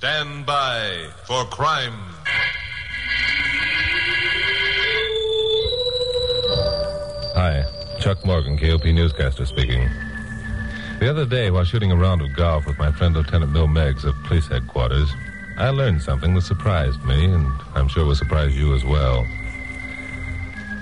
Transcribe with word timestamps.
Stand 0.00 0.46
by 0.46 1.10
for 1.26 1.44
crime. 1.44 1.92
Hi, 7.34 7.62
Chuck 8.00 8.24
Morgan, 8.24 8.56
KOP 8.56 8.86
newscaster 8.86 9.44
speaking. 9.44 9.90
The 11.00 11.10
other 11.10 11.26
day, 11.26 11.50
while 11.50 11.64
shooting 11.64 11.92
a 11.92 11.96
round 11.96 12.22
of 12.22 12.34
golf 12.34 12.64
with 12.64 12.78
my 12.78 12.90
friend 12.90 13.14
Lieutenant 13.14 13.52
Bill 13.52 13.66
Meggs 13.66 14.06
of 14.06 14.14
police 14.24 14.48
headquarters, 14.48 15.12
I 15.58 15.68
learned 15.68 16.00
something 16.00 16.32
that 16.32 16.44
surprised 16.44 17.04
me, 17.04 17.26
and 17.26 17.46
I'm 17.74 17.88
sure 17.88 18.06
will 18.06 18.14
surprise 18.14 18.56
you 18.56 18.74
as 18.74 18.82
well. 18.86 19.26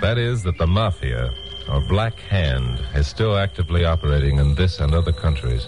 That 0.01 0.17
is 0.17 0.45
that 0.45 0.59
the 0.59 0.69
Mafia, 0.69 1.35
or 1.69 1.81
Black 1.89 2.15
Hand, 2.21 2.81
is 2.95 3.09
still 3.09 3.37
actively 3.37 3.85
operating 3.85 4.39
in 4.39 4.55
this 4.55 4.79
and 4.79 4.95
other 4.95 5.13
countries. 5.13 5.67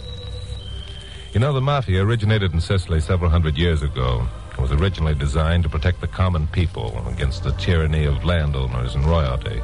You 1.33 1.39
know, 1.39 1.53
the 1.53 1.61
Mafia 1.61 2.05
originated 2.05 2.53
in 2.55 2.61
Sicily 2.61 3.01
several 3.01 3.31
hundred 3.31 3.57
years 3.57 3.83
ago. 3.83 4.27
It 4.51 4.59
was 4.59 4.73
originally 4.73 5.15
designed 5.15 5.63
to 5.63 5.69
protect 5.69 6.01
the 6.01 6.09
common 6.09 6.49
people 6.49 7.07
against 7.07 7.45
the 7.45 7.53
tyranny 7.53 8.05
of 8.05 8.25
landowners 8.25 8.97
and 8.97 9.05
royalty. 9.05 9.63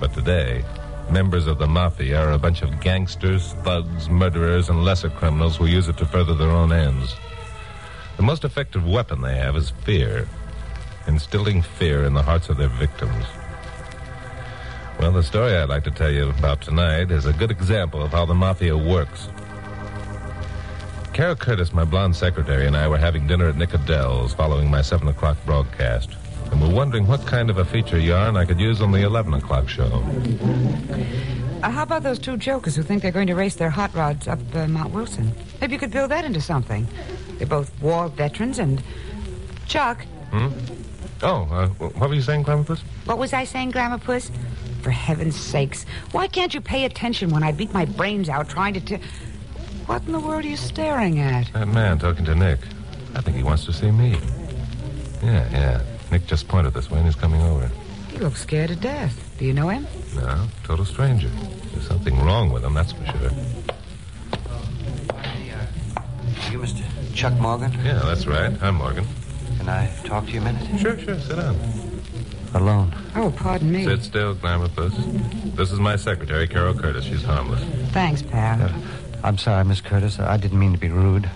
But 0.00 0.14
today, 0.14 0.64
members 1.10 1.46
of 1.46 1.58
the 1.58 1.66
Mafia 1.66 2.18
are 2.18 2.32
a 2.32 2.38
bunch 2.38 2.62
of 2.62 2.80
gangsters, 2.80 3.52
thugs, 3.62 4.08
murderers, 4.08 4.70
and 4.70 4.82
lesser 4.82 5.10
criminals 5.10 5.58
who 5.58 5.66
use 5.66 5.88
it 5.88 5.98
to 5.98 6.06
further 6.06 6.34
their 6.34 6.48
own 6.48 6.72
ends. 6.72 7.14
The 8.16 8.22
most 8.22 8.42
effective 8.42 8.86
weapon 8.86 9.20
they 9.20 9.36
have 9.36 9.54
is 9.54 9.68
fear, 9.84 10.26
instilling 11.06 11.60
fear 11.60 12.04
in 12.04 12.14
the 12.14 12.22
hearts 12.22 12.48
of 12.48 12.56
their 12.56 12.68
victims. 12.68 13.26
Well, 14.98 15.12
the 15.12 15.22
story 15.22 15.54
I'd 15.54 15.68
like 15.68 15.84
to 15.84 15.90
tell 15.90 16.10
you 16.10 16.30
about 16.30 16.62
tonight 16.62 17.10
is 17.10 17.26
a 17.26 17.34
good 17.34 17.50
example 17.50 18.02
of 18.02 18.12
how 18.12 18.24
the 18.24 18.34
Mafia 18.34 18.78
works. 18.78 19.28
Carol 21.12 21.36
Curtis, 21.36 21.72
my 21.74 21.84
blonde 21.84 22.16
secretary, 22.16 22.66
and 22.66 22.76
I 22.76 22.88
were 22.88 22.96
having 22.96 23.26
dinner 23.26 23.48
at 23.48 23.56
Nick 23.56 23.74
Adele's 23.74 24.32
following 24.32 24.70
my 24.70 24.80
7 24.80 25.06
o'clock 25.08 25.36
broadcast. 25.44 26.10
And 26.50 26.60
we're 26.60 26.72
wondering 26.74 27.06
what 27.06 27.26
kind 27.26 27.50
of 27.50 27.58
a 27.58 27.64
feature 27.64 27.98
yarn 27.98 28.36
I 28.36 28.44
could 28.46 28.58
use 28.58 28.80
on 28.80 28.92
the 28.92 29.02
11 29.02 29.34
o'clock 29.34 29.68
show. 29.68 30.02
Uh, 31.62 31.70
how 31.70 31.82
about 31.82 32.02
those 32.02 32.18
two 32.18 32.36
jokers 32.36 32.74
who 32.76 32.82
think 32.82 33.02
they're 33.02 33.12
going 33.12 33.26
to 33.26 33.34
race 33.34 33.54
their 33.54 33.70
hot 33.70 33.94
rods 33.94 34.26
up 34.26 34.38
uh, 34.54 34.66
Mount 34.66 34.92
Wilson? 34.92 35.32
Maybe 35.60 35.74
you 35.74 35.78
could 35.78 35.90
build 35.90 36.10
that 36.10 36.24
into 36.24 36.40
something. 36.40 36.86
They're 37.38 37.46
both 37.46 37.70
war 37.82 38.08
veterans 38.08 38.58
and. 38.58 38.82
Chuck, 39.68 40.04
Hmm? 40.32 40.48
Oh, 41.22 41.42
uh, 41.50 41.68
what 41.68 42.08
were 42.10 42.14
you 42.16 42.20
saying, 42.20 42.44
Glamourpuss? 42.44 42.80
what 43.04 43.16
was 43.16 43.32
I 43.32 43.44
saying, 43.44 43.72
Glamourpuss? 43.72 44.30
For 44.82 44.90
heaven's 44.90 45.36
sakes, 45.36 45.84
why 46.10 46.26
can't 46.26 46.52
you 46.52 46.60
pay 46.60 46.84
attention 46.84 47.30
when 47.30 47.44
I 47.44 47.52
beat 47.52 47.72
my 47.72 47.84
brains 47.84 48.28
out 48.28 48.48
trying 48.48 48.74
to. 48.74 48.80
T- 48.80 48.98
what 49.92 50.06
in 50.06 50.12
the 50.12 50.20
world 50.20 50.42
are 50.42 50.48
you 50.48 50.56
staring 50.56 51.18
at? 51.20 51.52
That 51.52 51.68
man 51.68 51.98
talking 51.98 52.24
to 52.24 52.34
Nick. 52.34 52.60
I 53.14 53.20
think 53.20 53.36
he 53.36 53.42
wants 53.42 53.66
to 53.66 53.74
see 53.74 53.90
me. 53.90 54.16
Yeah, 55.22 55.46
yeah. 55.50 55.82
Nick 56.10 56.26
just 56.26 56.48
pointed 56.48 56.72
this 56.72 56.90
way 56.90 56.96
and 56.96 57.06
he's 57.06 57.14
coming 57.14 57.42
over. 57.42 57.70
He 58.08 58.16
looks 58.16 58.40
scared 58.40 58.68
to 58.70 58.76
death. 58.76 59.34
Do 59.38 59.44
you 59.44 59.52
know 59.52 59.68
him? 59.68 59.86
No, 60.16 60.46
total 60.64 60.86
stranger. 60.86 61.28
There's 61.72 61.86
something 61.86 62.18
wrong 62.20 62.50
with 62.50 62.64
him, 62.64 62.72
that's 62.72 62.92
for 62.92 63.04
sure. 63.04 63.30
You, 66.50 66.58
Mr. 66.58 67.14
Chuck 67.14 67.34
Morgan? 67.34 67.72
Yeah, 67.84 68.00
that's 68.02 68.26
right. 68.26 68.50
I'm 68.62 68.76
Morgan. 68.76 69.04
Can 69.58 69.68
I 69.68 69.94
talk 70.04 70.24
to 70.24 70.32
you 70.32 70.40
a 70.40 70.44
minute? 70.44 70.80
Sure, 70.80 70.98
sure. 70.98 71.18
Sit 71.20 71.36
down. 71.36 71.56
Alone. 72.54 72.94
Oh, 73.14 73.30
pardon 73.36 73.70
me. 73.70 73.84
Sit 73.84 74.02
still, 74.02 74.34
Glamourpuss. 74.34 75.54
This 75.54 75.70
is 75.70 75.80
my 75.80 75.96
secretary, 75.96 76.48
Carol 76.48 76.74
Curtis. 76.74 77.04
She's 77.04 77.22
harmless. 77.22 77.62
Thanks, 77.92 78.22
pal. 78.22 78.62
Uh, 78.62 78.72
I'm 79.24 79.38
sorry, 79.38 79.64
Miss 79.64 79.80
Curtis. 79.80 80.18
I 80.18 80.36
didn't 80.36 80.58
mean 80.58 80.72
to 80.72 80.78
be 80.78 80.88
rude. 80.88 81.30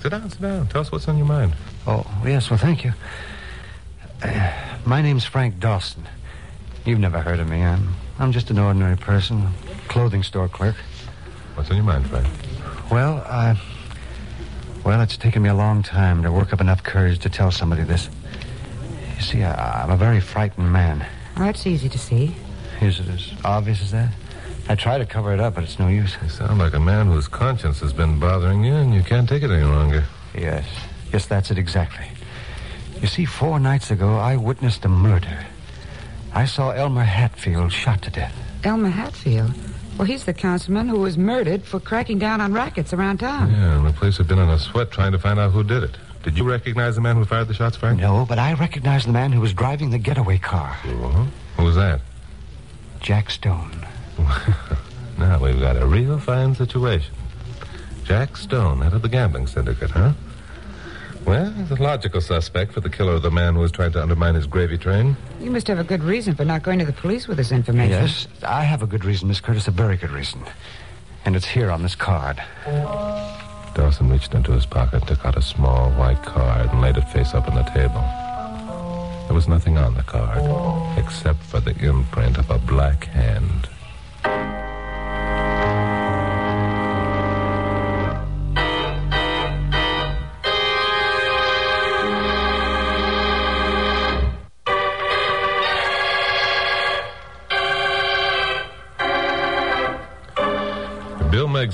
Sit 0.00 0.10
down, 0.10 0.30
sit 0.30 0.40
down. 0.40 0.68
Tell 0.68 0.80
us 0.80 0.92
what's 0.92 1.08
on 1.08 1.16
your 1.16 1.26
mind. 1.26 1.54
Oh, 1.86 2.06
yes, 2.24 2.50
well, 2.50 2.58
thank 2.58 2.84
you. 2.84 2.92
Uh, 4.22 4.52
my 4.84 5.02
name's 5.02 5.24
Frank 5.24 5.58
Dawson. 5.58 6.06
You've 6.84 7.00
never 7.00 7.20
heard 7.20 7.40
of 7.40 7.48
me. 7.48 7.62
I'm, 7.62 7.94
I'm 8.18 8.30
just 8.30 8.50
an 8.50 8.58
ordinary 8.58 8.96
person, 8.96 9.48
clothing 9.88 10.22
store 10.22 10.48
clerk. 10.48 10.76
What's 11.54 11.70
on 11.70 11.76
your 11.76 11.84
mind, 11.84 12.08
Frank? 12.08 12.28
Well, 12.90 13.16
I. 13.26 13.60
Well, 14.84 15.00
it's 15.00 15.16
taken 15.16 15.42
me 15.42 15.48
a 15.48 15.54
long 15.54 15.82
time 15.82 16.22
to 16.22 16.30
work 16.30 16.52
up 16.52 16.60
enough 16.60 16.84
courage 16.84 17.18
to 17.20 17.28
tell 17.28 17.50
somebody 17.50 17.82
this. 17.82 18.08
You 19.16 19.22
see, 19.22 19.42
I, 19.42 19.82
I'm 19.82 19.90
a 19.90 19.96
very 19.96 20.20
frightened 20.20 20.72
man. 20.72 21.04
Oh, 21.36 21.40
that's 21.40 21.66
easy 21.66 21.88
to 21.88 21.98
see. 21.98 22.36
Is 22.80 23.00
it 23.00 23.08
as 23.08 23.32
obvious 23.44 23.82
as 23.82 23.90
that? 23.90 24.12
I 24.68 24.74
try 24.74 24.98
to 24.98 25.06
cover 25.06 25.32
it 25.32 25.40
up, 25.40 25.54
but 25.54 25.64
it's 25.64 25.78
no 25.78 25.88
use. 25.88 26.16
You 26.22 26.28
sound 26.28 26.58
like 26.58 26.74
a 26.74 26.80
man 26.80 27.06
whose 27.06 27.28
conscience 27.28 27.80
has 27.80 27.92
been 27.92 28.18
bothering 28.18 28.64
you 28.64 28.74
and 28.74 28.92
you 28.92 29.02
can't 29.02 29.28
take 29.28 29.42
it 29.42 29.50
any 29.50 29.62
longer. 29.64 30.04
Yes. 30.34 30.66
Yes, 31.12 31.26
that's 31.26 31.50
it 31.50 31.58
exactly. 31.58 32.06
You 33.00 33.06
see, 33.06 33.24
four 33.24 33.60
nights 33.60 33.90
ago, 33.90 34.16
I 34.16 34.36
witnessed 34.36 34.84
a 34.84 34.88
murder. 34.88 35.46
I 36.34 36.46
saw 36.46 36.70
Elmer 36.70 37.04
Hatfield 37.04 37.72
shot 37.72 38.02
to 38.02 38.10
death. 38.10 38.34
Elmer 38.64 38.88
Hatfield. 38.88 39.52
Well, 39.96 40.06
he's 40.06 40.24
the 40.24 40.34
councilman 40.34 40.88
who 40.88 40.98
was 40.98 41.16
murdered 41.16 41.62
for 41.62 41.78
cracking 41.80 42.18
down 42.18 42.40
on 42.40 42.52
rackets 42.52 42.92
around 42.92 43.18
town. 43.18 43.52
Yeah, 43.52 43.76
and 43.78 43.86
the 43.86 43.92
police 43.92 44.18
have 44.18 44.28
been 44.28 44.38
in 44.38 44.48
a 44.48 44.58
sweat 44.58 44.90
trying 44.90 45.12
to 45.12 45.18
find 45.18 45.38
out 45.38 45.52
who 45.52 45.62
did 45.62 45.84
it. 45.84 45.96
Did 46.22 46.36
you 46.36 46.44
recognize 46.44 46.96
the 46.96 47.00
man 47.00 47.16
who 47.16 47.24
fired 47.24 47.46
the 47.48 47.54
shots, 47.54 47.76
Frank? 47.76 48.00
No, 48.00 48.26
but 48.28 48.38
I 48.38 48.54
recognized 48.54 49.06
the 49.06 49.12
man 49.12 49.30
who 49.30 49.40
was 49.40 49.54
driving 49.54 49.90
the 49.90 49.98
getaway 49.98 50.38
car. 50.38 50.76
Uh-huh. 50.84 51.24
Who 51.56 51.64
was 51.64 51.76
that? 51.76 52.00
Jack 53.00 53.30
Stone. 53.30 53.85
Now 55.18 55.38
we've 55.38 55.58
got 55.58 55.80
a 55.80 55.86
real 55.86 56.18
fine 56.18 56.54
situation. 56.54 57.14
Jack 58.04 58.36
Stone, 58.36 58.82
head 58.82 58.92
of 58.92 59.00
the 59.00 59.08
gambling 59.08 59.46
syndicate, 59.46 59.90
huh? 59.90 60.12
Well, 61.24 61.50
he's 61.52 61.70
a 61.70 61.82
logical 61.82 62.20
suspect 62.20 62.72
for 62.72 62.80
the 62.80 62.90
killer 62.90 63.14
of 63.14 63.22
the 63.22 63.30
man 63.30 63.54
who 63.54 63.60
was 63.60 63.72
trying 63.72 63.92
to 63.92 64.02
undermine 64.02 64.34
his 64.34 64.46
gravy 64.46 64.78
train. 64.78 65.16
You 65.40 65.50
must 65.50 65.66
have 65.68 65.78
a 65.78 65.84
good 65.84 66.04
reason 66.04 66.34
for 66.34 66.44
not 66.44 66.62
going 66.62 66.78
to 66.78 66.84
the 66.84 66.92
police 66.92 67.26
with 67.26 67.38
this 67.38 67.50
information. 67.50 67.90
Yes, 67.90 68.28
I 68.42 68.62
have 68.62 68.82
a 68.82 68.86
good 68.86 69.04
reason, 69.04 69.26
Miss 69.28 69.40
Curtis, 69.40 69.66
a 69.66 69.70
very 69.72 69.96
good 69.96 70.10
reason. 70.10 70.44
And 71.24 71.34
it's 71.34 71.46
here 71.46 71.70
on 71.70 71.82
this 71.82 71.96
card. 71.96 72.40
Dawson 73.74 74.10
reached 74.10 74.34
into 74.34 74.52
his 74.52 74.66
pocket, 74.66 75.06
took 75.06 75.24
out 75.24 75.36
a 75.36 75.42
small 75.42 75.90
white 75.92 76.22
card, 76.22 76.70
and 76.70 76.80
laid 76.80 76.96
it 76.96 77.08
face 77.08 77.34
up 77.34 77.48
on 77.48 77.56
the 77.56 77.64
table. 77.70 78.04
There 79.26 79.34
was 79.34 79.48
nothing 79.48 79.78
on 79.78 79.94
the 79.94 80.02
card 80.02 80.42
except 80.98 81.42
for 81.42 81.58
the 81.58 81.74
imprint 81.84 82.38
of 82.38 82.50
a 82.50 82.58
black 82.58 83.06
hand. 83.06 83.68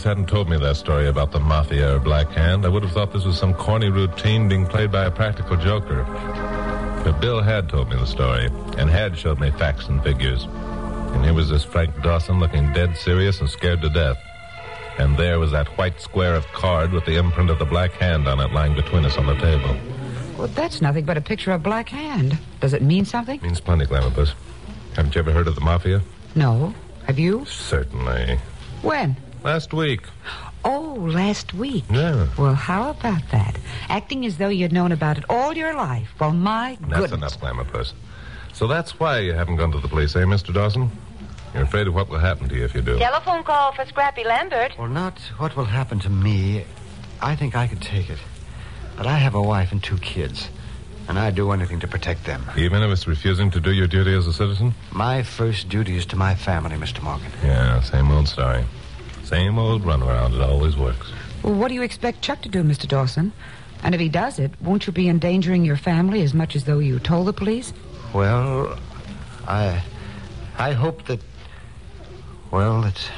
Hadn't 0.03 0.29
told 0.29 0.49
me 0.49 0.57
that 0.59 0.77
story 0.77 1.07
about 1.07 1.31
the 1.31 1.39
mafia 1.39 1.95
or 1.95 1.99
Black 2.01 2.29
Hand, 2.31 2.67
I 2.67 2.69
would 2.69 2.83
have 2.83 2.93
thought 2.93 3.13
this 3.13 3.25
was 3.25 3.39
some 3.39 3.55
corny 3.55 3.89
routine 3.89 4.49
being 4.49 4.67
played 4.67 4.91
by 4.91 5.05
a 5.05 5.11
practical 5.13 5.57
joker. 5.57 6.03
But 7.05 7.21
Bill 7.21 7.41
had 7.41 7.69
told 7.69 7.89
me 7.89 7.97
the 7.97 8.07
story, 8.07 8.47
and 8.79 8.91
had 8.91 9.17
showed 9.17 9.39
me 9.39 9.53
facts 9.53 9.87
and 9.87 10.03
figures. 10.03 10.45
And 10.45 11.25
here 11.25 11.35
was 11.35 11.51
this 11.51 11.62
Frank 11.62 12.03
Dawson 12.03 12.41
looking 12.41 12.73
dead 12.73 12.97
serious 12.97 13.41
and 13.41 13.49
scared 13.49 13.81
to 13.83 13.91
death. 13.91 14.17
And 14.99 15.17
there 15.17 15.39
was 15.39 15.53
that 15.53 15.69
white 15.79 16.01
square 16.01 16.35
of 16.35 16.47
card 16.49 16.91
with 16.93 17.05
the 17.05 17.17
imprint 17.17 17.51
of 17.51 17.61
the 17.61 17.65
Black 17.65 17.93
Hand 17.93 18.27
on 18.27 18.41
it 18.41 18.53
lying 18.53 18.75
between 18.75 19.05
us 19.05 19.17
on 19.17 19.27
the 19.27 19.37
table. 19.37 19.77
Well, 20.37 20.49
that's 20.49 20.83
nothing 20.83 21.05
but 21.05 21.17
a 21.17 21.21
picture 21.21 21.53
of 21.53 21.62
Black 21.62 21.89
Hand. 21.89 22.39
Does 22.61 22.73
it 22.73 22.83
mean 22.83 23.05
something? 23.05 23.41
Means 23.41 23.61
plenty, 23.61 23.87
Glamourpuss. 23.87 24.33
Haven't 24.97 25.15
you 25.15 25.21
ever 25.21 25.31
heard 25.31 25.47
of 25.47 25.55
the 25.55 25.61
Mafia? 25.61 26.03
No. 26.35 26.75
Have 27.07 27.21
you? 27.21 27.45
Certainly. 27.45 28.39
When? 28.83 29.17
Last 29.44 29.73
week. 29.75 30.03
Oh, 30.65 30.97
last 31.00 31.53
week. 31.55 31.85
Yeah. 31.91 32.29
Well, 32.39 32.55
how 32.55 32.91
about 32.91 33.29
that? 33.33 33.59
Acting 33.89 34.25
as 34.25 34.39
though 34.39 34.49
you'd 34.49 34.73
known 34.73 34.93
about 34.93 35.19
it 35.19 35.25
all 35.29 35.53
your 35.56 35.75
life. 35.75 36.09
Well, 36.21 36.33
my 36.33 36.79
That's 36.83 37.11
goodness. 37.11 37.35
enough, 37.35 37.41
Glamourpuss. 37.41 37.93
So 38.53 38.69
that's 38.69 39.00
why 39.00 39.19
you 39.19 39.33
haven't 39.33 39.56
gone 39.56 39.73
to 39.73 39.81
the 39.81 39.89
police, 39.89 40.15
eh, 40.15 40.21
Mr. 40.21 40.55
Dawson? 40.55 40.91
You're 41.55 41.65
afraid 41.65 41.87
of 41.89 41.94
what 41.94 42.09
will 42.09 42.19
happen 42.21 42.49
to 42.50 42.55
you 42.55 42.65
if 42.65 42.75
you 42.75 42.83
do. 42.83 42.99
Telephone 42.99 43.43
call 43.43 43.73
for 43.73 43.85
Scrappy 43.87 44.25
Lambert. 44.25 44.79
Well, 44.79 44.89
not 44.89 45.19
what 45.39 45.56
will 45.56 45.65
happen 45.65 45.99
to 46.00 46.09
me. 46.11 46.65
I 47.21 47.35
think 47.35 47.56
I 47.56 47.67
could 47.67 47.83
take 47.83 48.09
it. 48.09 48.19
But 48.97 49.06
I 49.06 49.19
have 49.19 49.35
a 49.35 49.43
wife 49.43 49.73
and 49.73 49.83
two 49.83 49.99
kids. 49.99 50.49
And 51.09 51.19
I'd 51.19 51.35
do 51.35 51.50
anything 51.50 51.81
to 51.81 51.88
protect 51.88 52.25
them. 52.25 52.45
Even 52.56 52.81
if 52.83 52.91
it's 52.93 53.09
refusing 53.09 53.50
to 53.50 53.61
do 53.61 53.73
your 53.73 53.88
duty 53.88 54.15
as 54.17 54.27
a 54.29 54.33
citizen? 54.33 54.73
My 54.93 55.25
first 55.25 55.69
duty 55.69 55.97
is 55.97 56.06
to 56.06 56.17
my 56.17 56.37
family, 56.37 56.77
Mr. 56.77 57.03
Morgan. 57.03 57.33
Yeah, 57.43 57.81
same 57.81 58.11
old 58.12 58.29
story. 58.29 58.65
Same 59.25 59.59
old 59.59 59.83
runaround. 59.83 60.35
It 60.35 60.43
always 60.43 60.77
works. 60.77 61.11
Well, 61.43 61.55
what 61.55 61.69
do 61.69 61.75
you 61.75 61.83
expect 61.83 62.23
Chuck 62.23 62.43
to 62.43 62.49
do, 62.49 62.63
Mr. 62.63 62.87
Dawson? 62.87 63.33
And 63.83 63.95
if 63.95 64.01
he 64.01 64.09
does 64.09 64.39
it, 64.39 64.53
won't 64.61 64.87
you 64.87 64.93
be 64.93 65.09
endangering 65.09 65.65
your 65.65 65.77
family 65.77 66.23
as 66.23 66.35
much 66.35 66.55
as 66.55 66.65
though 66.65 66.79
you 66.79 66.99
told 66.99 67.27
the 67.27 67.33
police? 67.33 67.73
Well, 68.13 68.79
I. 69.47 69.83
I 70.59 70.73
hope 70.73 71.07
that. 71.07 71.21
Well, 72.51 72.85
it's. 72.85 73.09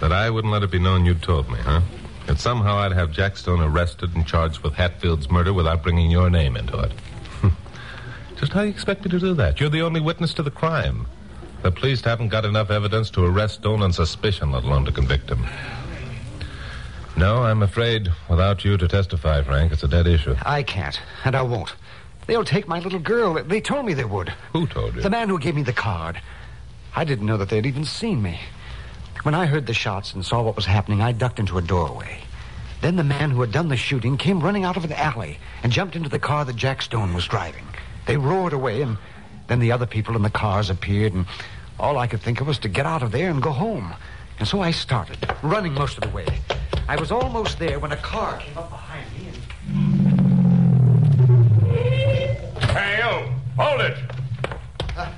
That 0.00 0.12
I 0.12 0.28
wouldn't 0.28 0.52
let 0.52 0.62
it 0.62 0.70
be 0.70 0.78
known 0.78 1.06
you'd 1.06 1.22
told 1.22 1.48
me, 1.48 1.56
huh? 1.58 1.80
that 2.26 2.38
somehow 2.38 2.76
I'd 2.76 2.92
have 2.92 3.10
Jack 3.10 3.36
Stone 3.36 3.60
arrested 3.60 4.14
and 4.14 4.26
charged 4.26 4.60
with 4.60 4.74
Hatfield's 4.74 5.30
murder 5.30 5.52
without 5.52 5.82
bringing 5.82 6.10
your 6.10 6.30
name 6.30 6.56
into 6.56 6.78
it. 6.78 6.92
Just 8.36 8.52
how 8.52 8.62
you 8.62 8.70
expect 8.70 9.04
me 9.04 9.10
to 9.10 9.18
do 9.18 9.34
that? 9.34 9.60
You're 9.60 9.70
the 9.70 9.82
only 9.82 10.00
witness 10.00 10.32
to 10.34 10.42
the 10.42 10.50
crime. 10.50 11.06
The 11.64 11.72
police 11.72 12.02
haven't 12.02 12.28
got 12.28 12.44
enough 12.44 12.70
evidence 12.70 13.08
to 13.12 13.24
arrest 13.24 13.54
Stone 13.54 13.80
on 13.80 13.90
suspicion, 13.90 14.52
let 14.52 14.64
alone 14.64 14.84
to 14.84 14.92
convict 14.92 15.30
him. 15.30 15.46
No, 17.16 17.42
I'm 17.42 17.62
afraid 17.62 18.12
without 18.28 18.66
you 18.66 18.76
to 18.76 18.86
testify, 18.86 19.42
Frank, 19.42 19.72
it's 19.72 19.82
a 19.82 19.88
dead 19.88 20.06
issue. 20.06 20.36
I 20.44 20.62
can't, 20.62 21.00
and 21.24 21.34
I 21.34 21.40
won't. 21.40 21.74
They'll 22.26 22.44
take 22.44 22.68
my 22.68 22.80
little 22.80 22.98
girl. 22.98 23.42
They 23.42 23.62
told 23.62 23.86
me 23.86 23.94
they 23.94 24.04
would. 24.04 24.28
Who 24.52 24.66
told 24.66 24.94
you? 24.94 25.00
The 25.00 25.08
man 25.08 25.30
who 25.30 25.38
gave 25.38 25.54
me 25.54 25.62
the 25.62 25.72
card. 25.72 26.20
I 26.94 27.04
didn't 27.04 27.24
know 27.24 27.38
that 27.38 27.48
they'd 27.48 27.64
even 27.64 27.86
seen 27.86 28.20
me. 28.20 28.38
When 29.22 29.34
I 29.34 29.46
heard 29.46 29.64
the 29.64 29.72
shots 29.72 30.12
and 30.12 30.22
saw 30.22 30.42
what 30.42 30.56
was 30.56 30.66
happening, 30.66 31.00
I 31.00 31.12
ducked 31.12 31.38
into 31.38 31.56
a 31.56 31.62
doorway. 31.62 32.20
Then 32.82 32.96
the 32.96 33.04
man 33.04 33.30
who 33.30 33.40
had 33.40 33.52
done 33.52 33.68
the 33.68 33.78
shooting 33.78 34.18
came 34.18 34.40
running 34.40 34.66
out 34.66 34.76
of 34.76 34.84
an 34.84 34.92
alley 34.92 35.38
and 35.62 35.72
jumped 35.72 35.96
into 35.96 36.10
the 36.10 36.18
car 36.18 36.44
that 36.44 36.56
Jack 36.56 36.82
Stone 36.82 37.14
was 37.14 37.24
driving. 37.24 37.64
They 38.04 38.18
roared 38.18 38.52
away, 38.52 38.82
and 38.82 38.98
then 39.46 39.60
the 39.60 39.72
other 39.72 39.86
people 39.86 40.16
in 40.16 40.22
the 40.22 40.30
cars 40.30 40.70
appeared, 40.70 41.12
and 41.12 41.26
all 41.78 41.98
I 41.98 42.06
could 42.06 42.20
think 42.20 42.40
of 42.40 42.46
was 42.46 42.58
to 42.60 42.68
get 42.68 42.86
out 42.86 43.02
of 43.02 43.12
there 43.12 43.30
and 43.30 43.42
go 43.42 43.50
home. 43.50 43.94
And 44.38 44.48
so 44.48 44.60
I 44.60 44.70
started, 44.72 45.18
running 45.42 45.74
most 45.74 45.96
of 45.96 46.02
the 46.02 46.10
way. 46.10 46.26
I 46.88 46.96
was 46.96 47.12
almost 47.12 47.58
there 47.58 47.78
when 47.78 47.92
a 47.92 47.96
car 47.96 48.38
came 48.38 48.58
up 48.58 48.70
behind 48.70 49.06
me 49.16 49.28
and. 49.28 49.36
Hey, 52.70 52.98
you! 52.98 53.28
Hold 53.62 53.80
it! 53.80 53.96
Uh, 54.96 55.10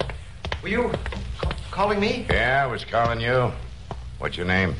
were 0.62 0.68
you 0.68 0.90
ca- 1.38 1.54
calling 1.70 1.98
me? 2.00 2.26
Yeah, 2.28 2.64
I 2.64 2.66
was 2.66 2.84
calling 2.84 3.20
you. 3.20 3.52
What's 4.18 4.36
your 4.36 4.46
name? 4.46 4.74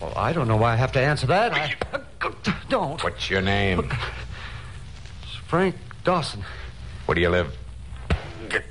Well, 0.00 0.12
I 0.16 0.32
don't 0.32 0.48
know 0.48 0.56
why 0.56 0.72
I 0.72 0.76
have 0.76 0.92
to 0.92 1.00
answer 1.00 1.26
that. 1.28 1.52
I... 1.52 1.74
Uh, 1.92 2.00
don't. 2.68 3.02
What's 3.02 3.28
your 3.28 3.42
name? 3.42 3.90
It's 5.22 5.34
Frank 5.46 5.76
Dawson. 6.04 6.44
Where 7.06 7.14
do 7.14 7.20
you 7.20 7.28
live? 7.28 7.54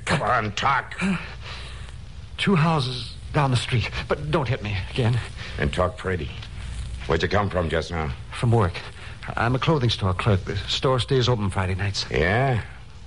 Come 0.04 0.22
on, 0.22 0.52
talk. 0.52 1.00
Two 2.38 2.56
houses 2.56 3.14
down 3.32 3.50
the 3.50 3.56
street. 3.56 3.90
But 4.08 4.30
don't 4.30 4.48
hit 4.48 4.62
me 4.62 4.76
again. 4.90 5.18
And 5.58 5.72
talk 5.72 5.96
pretty. 5.96 6.30
Where'd 7.06 7.22
you 7.22 7.28
come 7.28 7.50
from 7.50 7.68
just 7.68 7.90
now? 7.90 8.12
From 8.32 8.52
work. 8.52 8.74
I'm 9.36 9.54
a 9.54 9.58
clothing 9.58 9.90
store 9.90 10.14
clerk. 10.14 10.44
The 10.44 10.56
store 10.56 10.98
stays 10.98 11.28
open 11.28 11.50
Friday 11.50 11.74
nights. 11.74 12.06
Yeah? 12.10 12.62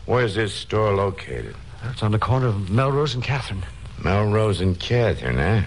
Where's 0.06 0.36
this 0.36 0.54
store 0.54 0.94
located? 0.94 1.56
It's 1.90 2.04
on 2.04 2.12
the 2.12 2.20
corner 2.20 2.48
of 2.48 2.70
Melrose 2.70 3.14
and 3.16 3.24
Catherine. 3.24 3.66
Melrose 4.04 4.62
and 4.62 4.80
Catherine, 4.80 5.40
eh? 5.40 5.66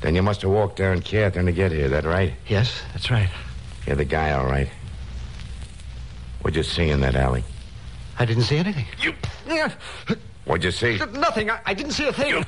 Then 0.00 0.14
you 0.14 0.22
must 0.22 0.42
have 0.42 0.50
walked 0.50 0.76
down 0.76 1.00
Catherine 1.00 1.46
to 1.46 1.52
get 1.52 1.72
here, 1.72 1.88
that 1.88 2.04
right? 2.04 2.34
Yes, 2.46 2.82
that's 2.92 3.10
right. 3.10 3.28
You're 3.86 3.96
the 3.96 4.04
guy, 4.04 4.32
all 4.32 4.46
right. 4.46 4.68
What'd 6.42 6.56
you 6.56 6.62
see 6.62 6.90
in 6.90 7.00
that 7.00 7.14
alley? 7.14 7.44
I 8.18 8.24
didn't 8.24 8.44
see 8.44 8.56
anything. 8.56 8.86
You... 9.00 9.14
What'd 10.48 10.64
you 10.64 10.70
see? 10.70 10.96
Nothing. 11.12 11.50
I, 11.50 11.60
I 11.66 11.74
didn't 11.74 11.92
see 11.92 12.06
a 12.08 12.12
thing. 12.12 12.42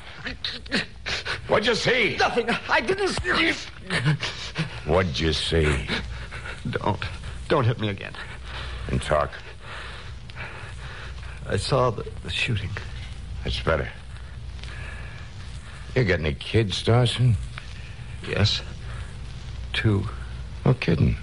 What'd 1.47 1.67
you 1.67 1.75
see? 1.75 2.17
Nothing. 2.17 2.49
I 2.67 2.81
didn't 2.81 3.09
see. 3.09 3.53
What'd 4.85 5.19
you 5.19 5.31
see? 5.33 5.87
Don't. 6.67 6.99
Don't 7.47 7.63
hit 7.63 7.79
me 7.79 7.89
again. 7.89 8.13
And 8.87 8.99
talk. 8.99 9.29
I 11.47 11.57
saw 11.57 11.91
the, 11.91 12.09
the 12.23 12.31
shooting. 12.31 12.71
That's 13.43 13.59
better. 13.59 13.87
You 15.95 16.03
got 16.03 16.21
any 16.21 16.33
kids, 16.33 16.81
Dawson? 16.81 17.37
Yes. 18.27 18.63
Two. 19.73 20.05
No 20.65 20.73
kidding. 20.73 21.17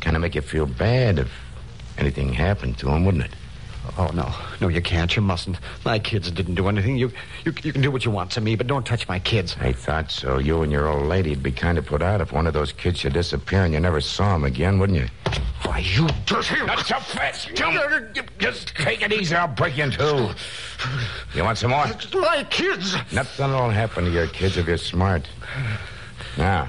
Kind 0.00 0.14
of 0.14 0.22
make 0.22 0.36
you 0.36 0.40
feel 0.40 0.66
bad 0.66 1.18
if 1.18 1.32
anything 1.98 2.32
happened 2.32 2.78
to 2.78 2.90
him, 2.90 3.04
wouldn't 3.04 3.24
it? 3.24 3.32
Oh, 3.98 4.10
no. 4.14 4.32
No, 4.60 4.68
you 4.68 4.80
can't. 4.80 5.14
You 5.14 5.22
mustn't. 5.22 5.58
My 5.84 5.98
kids 5.98 6.30
didn't 6.30 6.54
do 6.54 6.68
anything. 6.68 6.96
You, 6.96 7.10
you, 7.44 7.52
you 7.62 7.72
can 7.72 7.82
do 7.82 7.90
what 7.90 8.04
you 8.04 8.10
want 8.10 8.30
to 8.32 8.40
me, 8.40 8.54
but 8.54 8.66
don't 8.66 8.86
touch 8.86 9.08
my 9.08 9.18
kids. 9.18 9.56
I 9.60 9.72
thought 9.72 10.10
so. 10.10 10.38
You 10.38 10.62
and 10.62 10.70
your 10.70 10.88
old 10.88 11.06
lady'd 11.06 11.42
be 11.42 11.52
kind 11.52 11.78
of 11.78 11.86
put 11.86 12.00
out 12.00 12.20
if 12.20 12.32
one 12.32 12.46
of 12.46 12.54
those 12.54 12.72
kids 12.72 13.00
should 13.00 13.12
disappear 13.12 13.64
and 13.64 13.74
you 13.74 13.80
never 13.80 14.00
saw 14.00 14.36
him 14.36 14.44
again, 14.44 14.78
wouldn't 14.78 14.98
you? 14.98 15.08
Why, 15.64 15.78
you 15.78 16.08
dirty... 16.26 16.64
Not 16.64 16.86
so 16.86 16.98
fast. 17.00 17.48
Just 18.38 18.68
take 18.76 19.02
it 19.02 19.12
easy. 19.12 19.34
I'll 19.34 19.48
break 19.48 19.76
you 19.76 19.84
in 19.84 19.90
two. 19.90 20.30
You 21.34 21.44
want 21.44 21.58
some 21.58 21.70
more? 21.70 21.86
My 22.14 22.44
kids! 22.50 22.94
Nothing 23.12 23.50
will 23.50 23.70
happen 23.70 24.04
to 24.04 24.10
your 24.10 24.26
kids 24.28 24.56
if 24.56 24.66
you're 24.66 24.76
smart. 24.76 25.28
Now, 26.38 26.68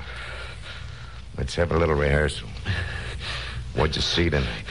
let's 1.38 1.56
have 1.56 1.72
a 1.72 1.78
little 1.78 1.96
rehearsal. 1.96 2.50
What'd 3.76 3.96
you 3.96 4.02
see 4.02 4.30
tonight? 4.30 4.66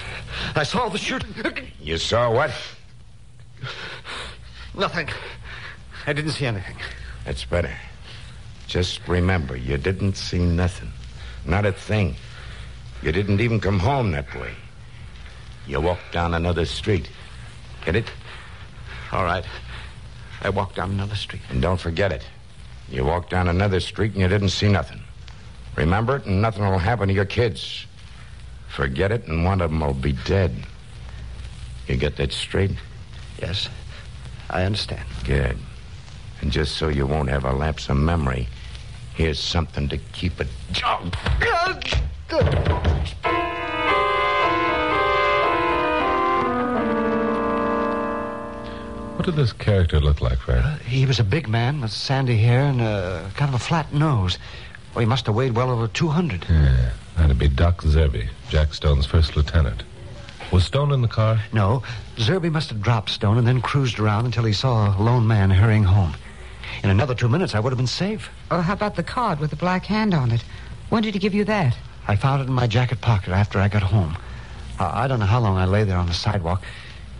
I 0.54 0.62
saw 0.62 0.88
the 0.88 0.98
shooting. 0.98 1.34
You 1.80 1.98
saw 1.98 2.32
what? 2.32 2.52
Nothing. 4.74 5.08
I 6.06 6.12
didn't 6.12 6.32
see 6.32 6.46
anything. 6.46 6.76
That's 7.24 7.44
better. 7.44 7.74
Just 8.66 9.06
remember, 9.06 9.56
you 9.56 9.76
didn't 9.76 10.16
see 10.16 10.38
nothing. 10.38 10.90
Not 11.44 11.66
a 11.66 11.72
thing. 11.72 12.14
You 13.02 13.12
didn't 13.12 13.40
even 13.40 13.60
come 13.60 13.78
home 13.78 14.12
that 14.12 14.32
way. 14.34 14.54
You 15.66 15.80
walked 15.80 16.12
down 16.12 16.34
another 16.34 16.64
street. 16.64 17.10
Get 17.84 17.96
it? 17.96 18.10
All 19.12 19.24
right. 19.24 19.44
I 20.40 20.50
walked 20.50 20.76
down 20.76 20.92
another 20.92 21.16
street. 21.16 21.42
And 21.50 21.60
don't 21.60 21.80
forget 21.80 22.12
it. 22.12 22.24
You 22.88 23.04
walked 23.04 23.30
down 23.30 23.48
another 23.48 23.80
street 23.80 24.12
and 24.12 24.20
you 24.20 24.28
didn't 24.28 24.50
see 24.50 24.68
nothing. 24.68 25.00
Remember 25.76 26.16
it, 26.16 26.26
and 26.26 26.42
nothing 26.42 26.64
will 26.64 26.78
happen 26.78 27.08
to 27.08 27.14
your 27.14 27.24
kids. 27.24 27.86
Forget 28.72 29.12
it, 29.12 29.26
and 29.26 29.44
one 29.44 29.60
of 29.60 29.70
them 29.70 29.80
will 29.80 29.92
be 29.92 30.12
dead. 30.24 30.54
You 31.86 31.96
get 31.96 32.16
that 32.16 32.32
straight? 32.32 32.70
Yes. 33.38 33.68
I 34.48 34.62
understand. 34.64 35.04
Good. 35.24 35.58
And 36.40 36.50
just 36.50 36.76
so 36.76 36.88
you 36.88 37.06
won't 37.06 37.28
have 37.28 37.44
a 37.44 37.52
lapse 37.52 37.90
of 37.90 37.98
memory, 37.98 38.48
here's 39.14 39.38
something 39.38 39.90
to 39.90 39.98
keep 39.98 40.40
it. 40.40 40.48
jog. 40.72 41.14
What 49.16 49.26
did 49.26 49.36
this 49.36 49.52
character 49.52 50.00
look 50.00 50.20
like, 50.22 50.38
Frank? 50.38 50.64
Uh, 50.64 50.76
he 50.78 51.04
was 51.04 51.20
a 51.20 51.24
big 51.24 51.46
man 51.46 51.82
with 51.82 51.92
sandy 51.92 52.38
hair 52.38 52.62
and 52.62 52.80
a 52.80 53.30
kind 53.36 53.50
of 53.50 53.54
a 53.54 53.62
flat 53.62 53.92
nose. 53.92 54.38
Well, 54.94 55.00
he 55.00 55.06
must 55.06 55.26
have 55.26 55.34
weighed 55.34 55.54
well 55.54 55.70
over 55.70 55.88
200. 55.88 56.46
Yeah, 56.48 56.90
that'd 57.16 57.38
be 57.38 57.48
Doc 57.48 57.82
Zerby, 57.82 58.28
Jack 58.50 58.74
Stone's 58.74 59.06
first 59.06 59.36
lieutenant. 59.36 59.84
Was 60.52 60.64
Stone 60.64 60.92
in 60.92 61.00
the 61.00 61.08
car? 61.08 61.40
No, 61.52 61.82
Zerby 62.16 62.52
must 62.52 62.68
have 62.68 62.82
dropped 62.82 63.08
Stone 63.08 63.38
and 63.38 63.46
then 63.46 63.62
cruised 63.62 63.98
around 63.98 64.26
until 64.26 64.44
he 64.44 64.52
saw 64.52 64.94
a 64.94 65.00
lone 65.02 65.26
man 65.26 65.50
hurrying 65.50 65.84
home. 65.84 66.14
In 66.82 66.90
another 66.90 67.14
two 67.14 67.28
minutes, 67.28 67.54
I 67.54 67.60
would 67.60 67.70
have 67.70 67.78
been 67.78 67.86
safe. 67.86 68.28
Oh, 68.50 68.60
how 68.60 68.74
about 68.74 68.96
the 68.96 69.02
card 69.02 69.40
with 69.40 69.48
the 69.48 69.56
black 69.56 69.86
hand 69.86 70.12
on 70.12 70.30
it? 70.30 70.44
When 70.90 71.02
did 71.02 71.14
he 71.14 71.20
give 71.20 71.32
you 71.32 71.44
that? 71.44 71.74
I 72.06 72.16
found 72.16 72.42
it 72.42 72.48
in 72.48 72.52
my 72.52 72.66
jacket 72.66 73.00
pocket 73.00 73.32
after 73.32 73.58
I 73.58 73.68
got 73.68 73.82
home. 73.82 74.16
Uh, 74.78 74.90
I 74.92 75.08
don't 75.08 75.20
know 75.20 75.26
how 75.26 75.40
long 75.40 75.56
I 75.56 75.64
lay 75.64 75.84
there 75.84 75.96
on 75.96 76.06
the 76.06 76.12
sidewalk. 76.14 76.62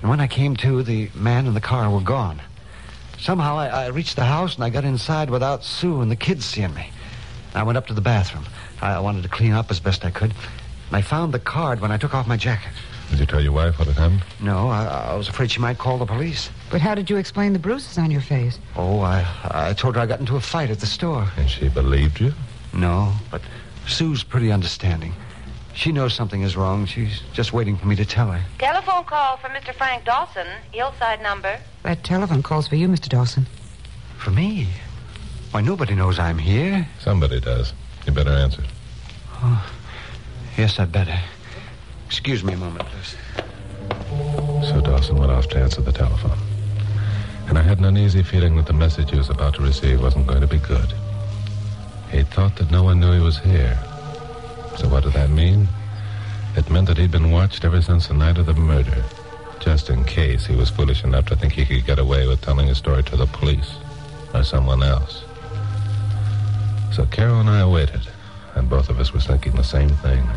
And 0.02 0.11
when 0.11 0.20
I 0.20 0.26
came 0.26 0.56
to, 0.56 0.82
the 0.82 1.11
man 1.14 1.46
and 1.46 1.56
the 1.56 1.61
car 1.61 1.88
were 1.88 2.00
gone. 2.00 2.42
Somehow 3.18 3.56
I, 3.56 3.68
I 3.68 3.87
reached 3.87 4.16
the 4.16 4.25
house 4.25 4.56
and 4.56 4.64
I 4.64 4.68
got 4.68 4.85
inside 4.85 5.30
without 5.30 5.64
Sue 5.64 6.02
and 6.02 6.11
the 6.11 6.16
kids 6.16 6.44
seeing 6.44 6.75
me. 6.75 6.90
I 7.54 7.62
went 7.62 7.78
up 7.78 7.87
to 7.88 7.94
the 7.94 8.00
bathroom. 8.00 8.44
I 8.80 8.99
wanted 9.00 9.23
to 9.23 9.28
clean 9.28 9.52
up 9.52 9.71
as 9.71 9.80
best 9.80 10.04
I 10.04 10.11
could. 10.11 10.32
And 10.88 10.97
I 10.97 11.02
found 11.02 11.32
the 11.32 11.38
card 11.38 11.80
when 11.80 11.90
I 11.90 11.97
took 11.97 12.14
off 12.14 12.26
my 12.26 12.37
jacket. 12.37 12.73
Did 13.11 13.21
you 13.21 13.26
tell 13.26 13.42
your 13.42 13.52
wife 13.52 13.78
what 13.78 13.88
had 13.88 13.97
happened? 13.97 14.25
No, 14.40 14.68
I, 14.68 14.85
I 14.85 15.14
was 15.14 15.28
afraid 15.28 15.50
she 15.50 15.61
might 15.61 15.76
call 15.76 15.99
the 15.99 16.06
police. 16.06 16.49
But 16.71 16.80
how 16.80 16.94
did 16.94 17.11
you 17.11 17.18
explain 17.18 17.52
the 17.52 17.59
bruises 17.59 17.99
on 17.99 18.11
your 18.11 18.23
face? 18.23 18.59
Oh, 18.75 19.00
I, 19.00 19.26
I 19.44 19.73
told 19.75 19.97
her 19.97 20.00
I 20.00 20.06
got 20.06 20.21
into 20.21 20.37
a 20.37 20.40
fight 20.40 20.71
at 20.71 20.80
the 20.80 20.87
store. 20.87 21.28
And 21.37 21.49
she 21.49 21.68
believed 21.68 22.21
you? 22.21 22.32
No, 22.73 23.12
but 23.30 23.42
Sue's 23.87 24.25
pretty 24.25 24.50
understanding. 24.50 25.12
She 25.75 25.92
knows 25.92 26.14
something 26.14 26.42
is 26.42 26.56
wrong. 26.56 26.87
She's 26.87 27.21
just 27.32 27.52
waiting 27.52 27.76
for 27.76 27.87
me 27.87 27.97
to 27.97 28.04
tell 28.04 28.30
her. 28.30 28.42
Telephone 28.59 29.04
call 29.04 29.37
for 29.37 29.49
Mr. 29.49 29.75
Frank 29.75 30.04
Dawson, 30.04 30.47
Hillside 30.73 31.23
number. 31.23 31.59
That 31.82 32.04
telephone 32.04 32.42
call's 32.42 32.68
for 32.68 32.76
you, 32.76 32.88
Mr. 32.88 33.09
Dawson. 33.09 33.47
For 34.18 34.30
me? 34.30 34.68
Why, 35.52 35.61
nobody 35.61 35.94
knows 35.94 36.18
I'm 36.18 36.38
here. 36.38 36.88
Somebody 37.00 37.38
does. 37.40 37.73
You 38.06 38.12
better 38.12 38.30
answer. 38.30 38.62
Oh, 39.42 39.71
Yes, 40.56 40.78
I'd 40.78 40.92
better. 40.92 41.18
Excuse 42.06 42.44
me 42.44 42.52
a 42.52 42.56
moment, 42.56 42.87
please. 42.88 43.16
So 44.68 44.80
Dawson 44.82 45.16
went 45.16 45.30
off 45.30 45.49
to 45.49 45.59
answer 45.59 45.80
the 45.80 45.92
telephone. 45.92 46.38
And 47.49 47.59
I 47.59 47.62
had 47.62 47.78
an 47.78 47.87
uneasy 47.87 48.23
feeling 48.23 48.56
that 48.56 48.66
the 48.66 48.73
message 48.73 49.11
he 49.11 49.16
was 49.16 49.30
about 49.30 49.54
to 49.54 49.62
receive 49.62 50.02
wasn't 50.02 50.26
going 50.26 50.42
to 50.42 50.47
be 50.47 50.59
good. 50.59 50.92
He 52.11 52.23
thought 52.23 52.56
that 52.56 52.71
no 52.71 52.82
one 52.82 53.00
knew 53.00 53.12
he 53.12 53.21
was 53.21 53.38
here. 53.38 53.78
So 54.76 54.88
what 54.88 55.04
did 55.04 55.14
that 55.14 55.30
mean? 55.30 55.68
It 56.56 56.71
meant 56.71 56.87
that 56.88 56.99
he'd 56.99 57.11
been 57.11 57.30
watched 57.30 57.64
ever 57.64 57.80
since 57.80 58.09
the 58.09 58.14
night 58.14 58.37
of 58.38 58.47
the 58.47 58.54
murder. 58.54 59.04
Just 59.61 59.88
in 59.88 60.04
case 60.04 60.44
he 60.44 60.54
was 60.54 60.68
foolish 60.71 61.02
enough 61.04 61.26
to 61.26 61.37
think 61.37 61.54
he 61.54 61.64
could 61.64 61.87
get 61.87 61.99
away 61.99 62.26
with 62.26 62.42
telling 62.42 62.66
his 62.68 62.78
story 62.78 63.02
to 63.04 63.16
the 63.16 63.26
police 63.26 63.75
or 64.35 64.44
someone 64.44 64.82
else. 64.82 65.25
So 66.92 67.06
Carol 67.06 67.40
and 67.40 67.49
I 67.49 67.64
waited 67.66 68.06
and 68.54 68.68
both 68.68 68.90
of 68.90 69.00
us 69.00 69.14
were 69.14 69.20
thinking 69.20 69.52
the 69.52 69.64
same 69.64 69.88
thing. 69.88 70.28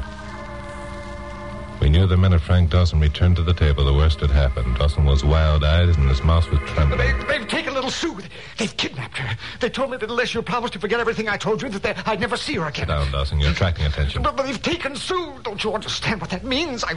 We 1.81 1.89
knew 1.89 2.07
the 2.07 2.17
minute 2.17 2.41
Frank 2.41 2.71
Dawson 2.71 2.99
returned 2.99 3.35
to 3.35 3.43
the 3.43 3.53
table, 3.53 3.85
the 3.85 3.93
worst 3.93 4.19
had 4.21 4.31
happened. 4.31 4.75
Dawson 4.77 5.05
was 5.05 5.23
wild-eyed 5.23 5.89
and 5.89 6.09
his 6.09 6.23
mouth 6.23 6.49
was 6.49 6.59
trembling. 6.61 6.97
They, 6.97 7.37
they've 7.37 7.47
taken 7.47 7.73
little 7.75 7.91
Sue. 7.91 8.17
They've 8.57 8.75
kidnapped 8.75 9.17
her. 9.17 9.37
They 9.59 9.69
told 9.69 9.91
me 9.91 9.97
that 9.97 10.09
unless 10.09 10.33
you 10.33 10.41
promised 10.41 10.73
to 10.73 10.79
forget 10.79 10.99
everything 10.99 11.29
I 11.29 11.37
told 11.37 11.61
you, 11.61 11.69
that 11.69 11.83
they, 11.83 11.93
I'd 12.05 12.19
never 12.19 12.37
see 12.37 12.55
her 12.55 12.65
again. 12.67 12.87
Sit 12.87 12.87
down, 12.87 13.11
Dawson. 13.11 13.39
You're 13.39 13.51
attracting 13.51 13.85
attention. 13.85 14.23
But, 14.23 14.35
but 14.35 14.47
they've 14.47 14.61
taken 14.61 14.95
Sue. 14.95 15.35
Don't 15.43 15.63
you 15.63 15.73
understand 15.73 16.21
what 16.21 16.29
that 16.31 16.43
means? 16.43 16.83
I, 16.83 16.93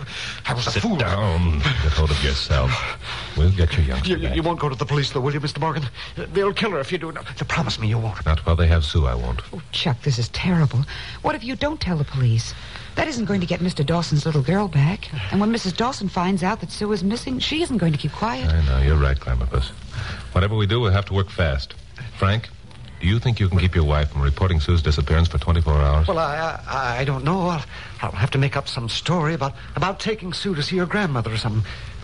I 0.47 0.55
was 0.55 0.67
a 0.69 0.71
Sit 0.71 0.83
fool. 0.83 0.97
down. 0.97 1.59
Get 1.59 1.93
hold 1.93 2.11
of 2.11 2.25
yourself. 2.25 2.71
We'll 3.37 3.51
get 3.51 3.77
your 3.77 3.85
youngster 3.85 4.09
You, 4.11 4.17
you, 4.17 4.27
back. 4.29 4.37
you 4.37 4.43
won't 4.43 4.61
go 4.61 4.69
to 4.71 4.77
the 4.77 4.87
police, 4.87 5.11
though, 5.11 5.21
will 5.21 5.35
you, 5.35 5.41
Mr. 5.41 5.61
Morgan? 5.61 5.85
They'll 6.33 6.55
kill 6.55 6.71
her 6.71 6.79
if 6.81 6.93
you 6.93 6.99
do. 6.99 7.13
No, 7.13 7.21
promise 7.49 7.79
me 7.79 7.89
you 7.89 7.99
won't. 7.99 8.25
Not 8.25 8.47
while 8.47 8.57
they 8.57 8.69
have 8.69 8.85
Sue, 8.85 9.07
I 9.07 9.15
won't. 9.15 9.43
Oh, 9.53 9.61
Chuck, 9.73 10.01
this 10.03 10.19
is 10.19 10.29
terrible. 10.31 10.85
What 11.23 11.35
if 11.35 11.45
you 11.45 11.57
don't 11.57 11.81
tell 11.81 11.97
the 11.99 12.05
police? 12.05 12.55
That 12.99 13.07
isn't 13.07 13.27
going 13.27 13.41
to 13.41 13.47
get 13.47 13.61
Mr. 13.61 13.87
Dawson's 13.87 14.27
little 14.27 14.43
girl 14.43 14.67
back. 14.67 15.09
And 15.31 15.41
when 15.41 15.53
Mrs. 15.53 15.77
Dawson 15.77 16.09
finds 16.09 16.43
out 16.43 16.59
that 16.63 16.73
Sue 16.73 16.91
is 16.91 17.05
missing, 17.05 17.39
she 17.39 17.63
isn't 17.63 17.79
going 17.79 17.93
to 17.93 17.99
keep 17.99 18.11
quiet. 18.11 18.53
I 18.53 18.67
know, 18.67 18.79
you're 18.85 18.97
right, 18.97 19.17
Glamourpuss. 19.17 19.69
Whatever 20.33 20.57
we 20.57 20.67
do, 20.67 20.81
we'll 20.81 20.91
have 20.91 21.05
to 21.05 21.15
work 21.15 21.31
fast. 21.31 21.75
Frank, 22.19 22.49
do 23.01 23.07
you 23.07 23.21
think 23.21 23.39
you 23.39 23.49
can 23.49 23.61
keep 23.61 23.77
your 23.77 23.85
wife 23.85 24.11
from 24.11 24.23
reporting 24.23 24.59
Sue's 24.59 24.83
disappearance 24.83 25.29
for 25.29 25.39
24 25.39 25.75
hours? 25.75 26.09
Well, 26.09 26.19
I, 26.19 26.61
I, 26.67 26.97
I 26.99 27.05
don't 27.05 27.23
know. 27.23 27.43
I'll, 27.43 27.65
I'll 28.03 28.11
have 28.11 28.33
to 28.33 28.39
make 28.39 28.57
up 28.57 28.67
some 28.67 28.89
story 28.89 29.33
about, 29.33 29.55
about 29.77 30.01
taking 30.01 30.33
Sue 30.33 30.57
to 30.57 30.63
see 30.65 30.79
her 30.79 30.87
grandmother 30.87 31.33
or 31.33 31.37
something. 31.37 31.63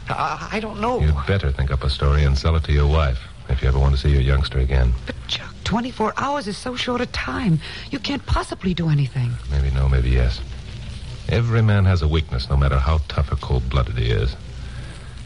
I, 0.09 0.49
I 0.53 0.61
don't 0.61 0.81
know. 0.81 1.01
You'd 1.01 1.27
better 1.27 1.51
think 1.51 1.73
up 1.73 1.83
a 1.83 1.91
story 1.91 2.23
and 2.23 2.39
sell 2.39 2.55
it 2.55 2.63
to 2.65 2.73
your 2.73 2.87
wife 2.87 3.19
if 3.49 3.63
you 3.63 3.67
ever 3.69 3.81
want 3.81 3.97
to 3.97 4.01
see 4.01 4.11
your 4.11 4.21
youngster 4.21 4.61
again. 4.61 4.93
But, 5.07 5.17
Chuck, 5.27 5.53
24 5.65 6.13
hours 6.19 6.47
is 6.47 6.57
so 6.57 6.77
short 6.77 7.01
a 7.01 7.07
time. 7.07 7.59
You 7.91 7.99
can't 7.99 8.25
possibly 8.27 8.75
do 8.75 8.91
anything. 8.91 9.33
Maybe 9.51 9.73
no, 9.73 9.89
maybe 9.89 10.11
yes. 10.11 10.41
Every 11.29 11.63
man 11.63 11.85
has 11.85 12.03
a 12.03 12.09
weakness, 12.09 12.49
no 12.49 12.57
matter 12.57 12.79
how 12.79 12.99
tough 13.09 13.33
or 13.33 13.37
cold-blooded 13.37 13.97
he 13.97 14.11
is. 14.11 14.37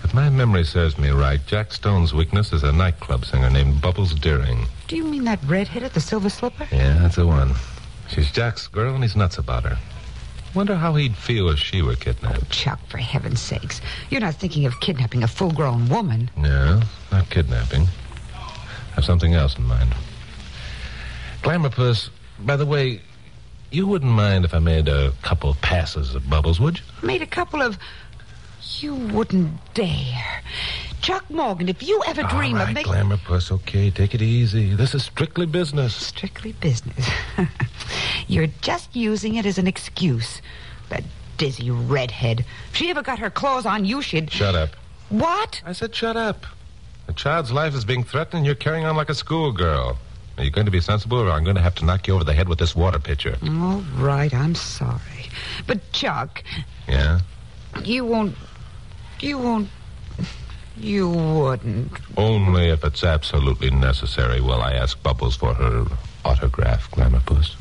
If 0.04 0.14
my 0.14 0.30
memory 0.30 0.64
serves 0.64 0.96
me 0.96 1.10
right, 1.10 1.40
Jack 1.46 1.72
Stone's 1.72 2.14
weakness 2.14 2.52
is 2.52 2.62
a 2.62 2.72
nightclub 2.72 3.24
singer 3.24 3.50
named 3.50 3.82
Bubbles 3.82 4.14
Deering. 4.14 4.66
Do 4.86 4.96
you 4.96 5.04
mean 5.04 5.24
that 5.24 5.42
redhead 5.44 5.82
at 5.82 5.94
the 5.94 6.00
Silver 6.00 6.30
Slipper? 6.30 6.68
Yeah, 6.70 6.98
that's 6.98 7.16
the 7.16 7.26
one. 7.26 7.54
She's 8.08 8.30
Jack's 8.30 8.68
girl, 8.68 8.94
and 8.94 9.02
he's 9.02 9.16
nuts 9.16 9.38
about 9.38 9.64
her. 9.64 9.78
Wonder 10.54 10.76
how 10.76 10.94
he'd 10.94 11.14
feel 11.16 11.50
if 11.50 11.58
she 11.58 11.82
were 11.82 11.94
kidnapped. 11.94 12.38
Oh, 12.40 12.46
Chuck, 12.50 12.80
for 12.88 12.98
heaven's 12.98 13.40
sakes. 13.40 13.80
You're 14.08 14.22
not 14.22 14.36
thinking 14.36 14.64
of 14.64 14.80
kidnapping 14.80 15.22
a 15.22 15.28
full 15.28 15.50
grown 15.50 15.88
woman. 15.88 16.30
No, 16.36 16.80
not 17.12 17.28
kidnapping. 17.28 17.86
I 18.34 18.94
Have 18.94 19.04
something 19.04 19.34
else 19.34 19.58
in 19.58 19.64
mind. 19.64 19.94
Glamourpuss, 21.42 22.08
by 22.40 22.56
the 22.56 22.64
way, 22.66 23.02
you 23.70 23.86
wouldn't 23.86 24.12
mind 24.12 24.44
if 24.44 24.54
I 24.54 24.58
made 24.58 24.88
a 24.88 25.12
couple 25.22 25.50
of 25.50 25.60
passes 25.60 26.14
of 26.14 26.28
Bubbles, 26.28 26.60
would 26.60 26.78
you? 26.78 26.84
Made 27.06 27.22
a 27.22 27.26
couple 27.26 27.62
of. 27.62 27.78
You 28.80 28.94
wouldn't 28.94 29.52
dare. 29.74 30.42
Chuck 31.00 31.28
Morgan, 31.30 31.68
if 31.68 31.82
you 31.82 32.02
ever 32.06 32.22
dream 32.24 32.56
All 32.56 32.64
right, 32.64 32.68
of 32.68 32.74
making. 32.74 32.92
Glamourpuss, 32.92 33.50
okay, 33.52 33.90
take 33.90 34.14
it 34.14 34.22
easy. 34.22 34.74
This 34.74 34.94
is 34.94 35.04
strictly 35.04 35.46
business. 35.46 35.94
Strictly 35.94 36.52
business. 36.52 37.08
You're 38.28 38.48
just 38.60 38.94
using 38.94 39.36
it 39.36 39.46
as 39.46 39.58
an 39.58 39.66
excuse. 39.66 40.42
That 40.88 41.04
dizzy 41.36 41.70
redhead. 41.70 42.44
If 42.70 42.76
she 42.76 42.90
ever 42.90 43.02
got 43.02 43.20
her 43.20 43.30
claws 43.30 43.64
on 43.64 43.84
you, 43.84 44.02
she'd. 44.02 44.30
Shut 44.30 44.54
up. 44.54 44.70
What? 45.08 45.62
I 45.64 45.72
said 45.72 45.94
shut 45.94 46.16
up. 46.16 46.44
A 47.06 47.12
child's 47.12 47.52
life 47.52 47.74
is 47.74 47.84
being 47.84 48.04
threatened, 48.04 48.38
and 48.38 48.46
you're 48.46 48.54
carrying 48.54 48.84
on 48.84 48.96
like 48.96 49.08
a 49.08 49.14
schoolgirl. 49.14 49.98
Are 50.38 50.44
you 50.44 50.50
going 50.50 50.66
to 50.66 50.70
be 50.70 50.80
sensible, 50.80 51.18
or 51.18 51.30
I'm 51.32 51.42
going 51.42 51.56
to 51.56 51.62
have 51.62 51.74
to 51.76 51.84
knock 51.84 52.06
you 52.06 52.14
over 52.14 52.22
the 52.22 52.32
head 52.32 52.48
with 52.48 52.60
this 52.60 52.76
water 52.76 53.00
pitcher? 53.00 53.36
All 53.42 53.82
right, 53.96 54.32
I'm 54.32 54.54
sorry. 54.54 55.30
But, 55.66 55.90
Chuck, 55.92 56.44
Yeah? 56.86 57.18
you 57.84 58.04
won't. 58.04 58.36
You 59.20 59.36
won't. 59.38 59.68
You 60.76 61.08
wouldn't. 61.10 61.90
Only 62.16 62.68
if 62.68 62.84
it's 62.84 63.02
absolutely 63.02 63.70
necessary 63.70 64.40
will 64.40 64.62
I 64.62 64.74
ask 64.74 65.02
Bubbles 65.02 65.34
for 65.34 65.54
her 65.54 65.84
autograph, 66.24 66.88
Glamourpuss. 66.92 67.56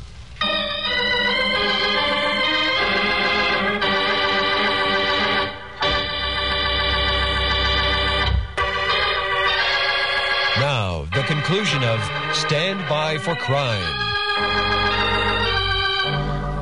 Now, 10.58 10.87
the 11.14 11.22
conclusion 11.22 11.82
of 11.84 12.00
Stand 12.34 12.86
By 12.88 13.18
for 13.18 13.34
Crime. 13.34 13.82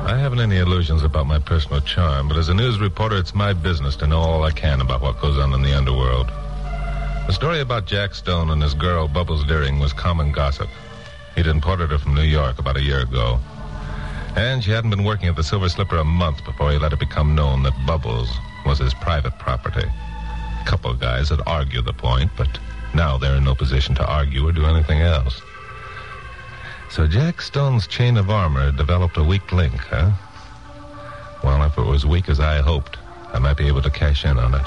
I 0.05 0.17
haven't 0.17 0.39
any 0.39 0.57
illusions 0.57 1.03
about 1.03 1.27
my 1.27 1.37
personal 1.39 1.81
charm, 1.81 2.27
but 2.27 2.37
as 2.37 2.47
a 2.47 2.53
news 2.53 2.79
reporter, 2.79 3.17
it's 3.17 3.35
my 3.35 3.51
business 3.51 3.95
to 3.97 4.07
know 4.07 4.19
all 4.19 4.43
I 4.43 4.51
can 4.51 4.79
about 4.79 5.01
what 5.01 5.19
goes 5.19 5.37
on 5.37 5.53
in 5.53 5.61
the 5.63 5.75
underworld. 5.77 6.27
The 7.27 7.33
story 7.33 7.59
about 7.59 7.87
Jack 7.87 8.15
Stone 8.15 8.49
and 8.49 8.63
his 8.63 8.73
girl, 8.73 9.07
Bubbles 9.07 9.43
Deering, 9.45 9.79
was 9.79 9.91
common 9.91 10.31
gossip. 10.31 10.69
He'd 11.35 11.47
imported 11.47 11.91
her 11.91 11.97
from 11.97 12.15
New 12.15 12.21
York 12.21 12.57
about 12.57 12.77
a 12.77 12.81
year 12.81 13.01
ago. 13.01 13.39
And 14.37 14.63
she 14.63 14.71
hadn't 14.71 14.91
been 14.91 15.03
working 15.03 15.27
at 15.27 15.35
the 15.35 15.43
Silver 15.43 15.67
Slipper 15.67 15.97
a 15.97 16.05
month 16.05 16.45
before 16.45 16.71
he 16.71 16.77
let 16.77 16.93
it 16.93 16.99
become 16.99 17.35
known 17.35 17.63
that 17.63 17.73
Bubbles 17.85 18.29
was 18.65 18.79
his 18.79 18.93
private 18.93 19.37
property. 19.39 19.87
A 20.61 20.65
couple 20.65 20.89
of 20.89 20.99
guys 20.99 21.29
had 21.29 21.41
argued 21.45 21.85
the 21.85 21.93
point, 21.93 22.31
but 22.37 22.47
now 22.97 23.17
they're 23.17 23.35
in 23.35 23.43
no 23.43 23.53
position 23.53 23.93
to 23.95 24.05
argue 24.05 24.45
or 24.45 24.51
do 24.51 24.65
anything 24.65 25.01
else. 25.01 25.41
So 26.89 27.05
Jack 27.07 27.41
Stone's 27.41 27.85
chain 27.85 28.17
of 28.17 28.29
armor 28.29 28.71
developed 28.71 29.17
a 29.17 29.23
weak 29.23 29.51
link, 29.51 29.77
huh? 29.77 30.11
Well, 31.43 31.63
if 31.63 31.77
it 31.77 31.85
was 31.85 32.05
weak 32.05 32.27
as 32.27 32.39
I 32.39 32.57
hoped, 32.57 32.97
I 33.31 33.39
might 33.39 33.55
be 33.55 33.67
able 33.67 33.83
to 33.83 33.91
cash 33.91 34.25
in 34.25 34.39
on 34.39 34.55
it. 34.55 34.65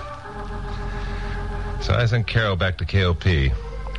So 1.83 1.93
I 1.93 2.07
sent 2.07 2.29
Carol 2.29 2.55
back 2.57 2.79
to 2.79 2.85
KOP 2.85 3.25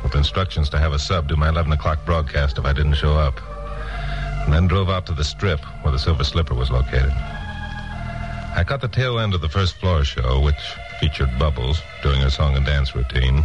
with 0.02 0.14
instructions 0.14 0.70
to 0.70 0.78
have 0.78 0.92
a 0.92 0.98
sub 0.98 1.28
do 1.28 1.36
my 1.36 1.50
11 1.50 1.70
o'clock 1.72 2.04
broadcast 2.06 2.56
if 2.56 2.64
I 2.64 2.72
didn't 2.72 2.94
show 2.94 3.12
up. 3.12 3.38
And 4.44 4.52
then 4.52 4.66
drove 4.66 4.88
out 4.88 5.04
to 5.06 5.12
the 5.12 5.24
strip 5.24 5.60
where 5.82 5.92
the 5.92 5.98
Silver 5.98 6.24
Slipper 6.24 6.54
was 6.54 6.70
located. 6.70 7.12
I 8.54 8.64
caught 8.66 8.80
the 8.80 8.88
tail 8.88 9.18
end 9.18 9.34
of 9.34 9.40
the 9.40 9.48
first 9.48 9.76
floor 9.76 10.04
show, 10.04 10.40
which 10.40 10.74
featured 11.00 11.38
Bubbles 11.38 11.82
doing 12.02 12.20
her 12.20 12.30
song 12.30 12.56
and 12.56 12.64
dance 12.64 12.94
routine. 12.94 13.44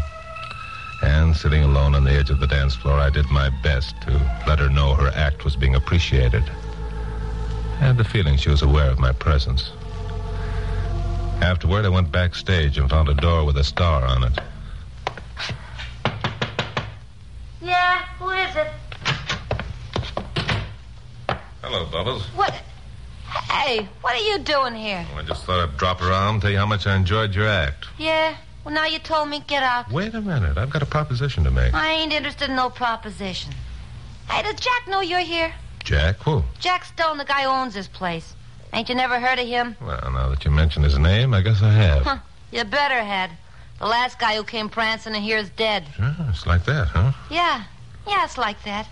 And 1.02 1.36
sitting 1.36 1.64
alone 1.64 1.94
on 1.96 2.04
the 2.04 2.12
edge 2.12 2.30
of 2.30 2.40
the 2.40 2.48
dance 2.48 2.76
floor, 2.76 3.00
I 3.00 3.10
did 3.10 3.30
my 3.30 3.50
best 3.62 4.00
to 4.02 4.12
let 4.48 4.60
her 4.60 4.70
know 4.70 4.94
her 4.96 5.12
act 5.16 5.44
was 5.44 5.56
being 5.56 5.76
appreciated. 5.76 6.44
I 7.74 7.86
had 7.86 7.98
the 7.98 8.04
feeling 8.04 8.38
she 8.38 8.50
was 8.50 8.64
aware 8.64 8.90
of 8.90 8.98
my 8.98 9.12
presence. 9.12 9.72
Afterward, 11.42 11.86
I 11.86 11.90
went 11.90 12.12
backstage 12.12 12.80
and 12.80 12.90
found 12.90 13.10
a 13.10 13.14
door 13.14 13.46
with 13.46 13.58
a 13.58 13.64
star 13.64 14.04
on 14.04 14.24
it. 14.24 14.40
Yeah, 17.62 18.00
who 18.18 18.30
is 18.32 18.56
it? 18.56 18.68
Hello, 21.62 21.86
Bubbles. 21.92 22.24
What? 22.36 22.54
Hey, 23.52 23.88
what 24.02 24.16
are 24.16 24.26
you 24.26 24.40
doing 24.40 24.74
here? 24.74 25.06
I 25.16 25.22
just 25.22 25.46
thought 25.46 25.60
I'd 25.60 25.78
drop 25.78 26.02
around, 26.02 26.42
tell 26.42 26.50
you 26.50 26.58
how 26.58 26.66
much 26.66 26.88
I 26.88 26.96
enjoyed 26.96 27.36
your 27.36 27.48
act. 27.48 27.86
Yeah, 28.00 28.36
well, 28.68 28.76
now 28.76 28.86
you 28.86 29.00
told 29.00 29.30
me 29.30 29.42
get 29.48 29.64
out. 29.64 29.90
Wait 29.90 30.14
a 30.14 30.20
minute. 30.20 30.58
I've 30.58 30.70
got 30.70 30.82
a 30.82 30.86
proposition 30.86 31.46
to 31.46 31.52
make. 31.52 31.74
I 31.74 31.90
ain't 31.94 32.12
interested 32.12 32.50
in 32.50 32.58
no 32.58 32.70
proposition. 32.70 33.54
Hey, 34.30 34.44
does 34.44 34.60
Jack 34.60 34.90
know 34.90 35.00
you're 35.00 35.22
here? 35.22 35.54
Jack, 35.86 36.18
who? 36.18 36.44
Jack 36.60 36.84
Stone, 36.84 37.18
the 37.18 37.24
guy 37.24 37.44
who 37.44 37.48
owns 37.48 37.74
this 37.74 37.88
place. 37.88 38.34
Ain't 38.74 38.90
you 38.90 38.96
never 38.96 39.22
heard 39.22 39.40
of 39.40 39.48
him? 39.48 39.78
Well, 39.80 40.12
now 40.12 40.28
that 40.28 40.44
you 40.44 40.52
mention 40.52 40.84
his 40.84 41.00
name, 41.00 41.34
I 41.34 41.44
guess 41.44 41.62
I 41.62 41.72
have. 41.72 42.04
Huh, 42.04 42.18
you 42.52 42.66
better 42.66 43.02
had. 43.02 43.32
The 43.80 43.86
last 43.86 44.20
guy 44.20 44.36
who 44.36 44.44
came 44.44 44.68
prancing 44.68 45.16
in 45.16 45.22
here 45.22 45.38
is 45.38 45.50
dead. 45.52 45.86
Sure, 45.96 46.14
it's 46.28 46.46
like 46.46 46.66
that, 46.66 46.88
huh? 46.88 47.14
Yeah, 47.32 47.64
yeah, 48.06 48.26
it's 48.26 48.38
like 48.38 48.62
that. 48.66 48.86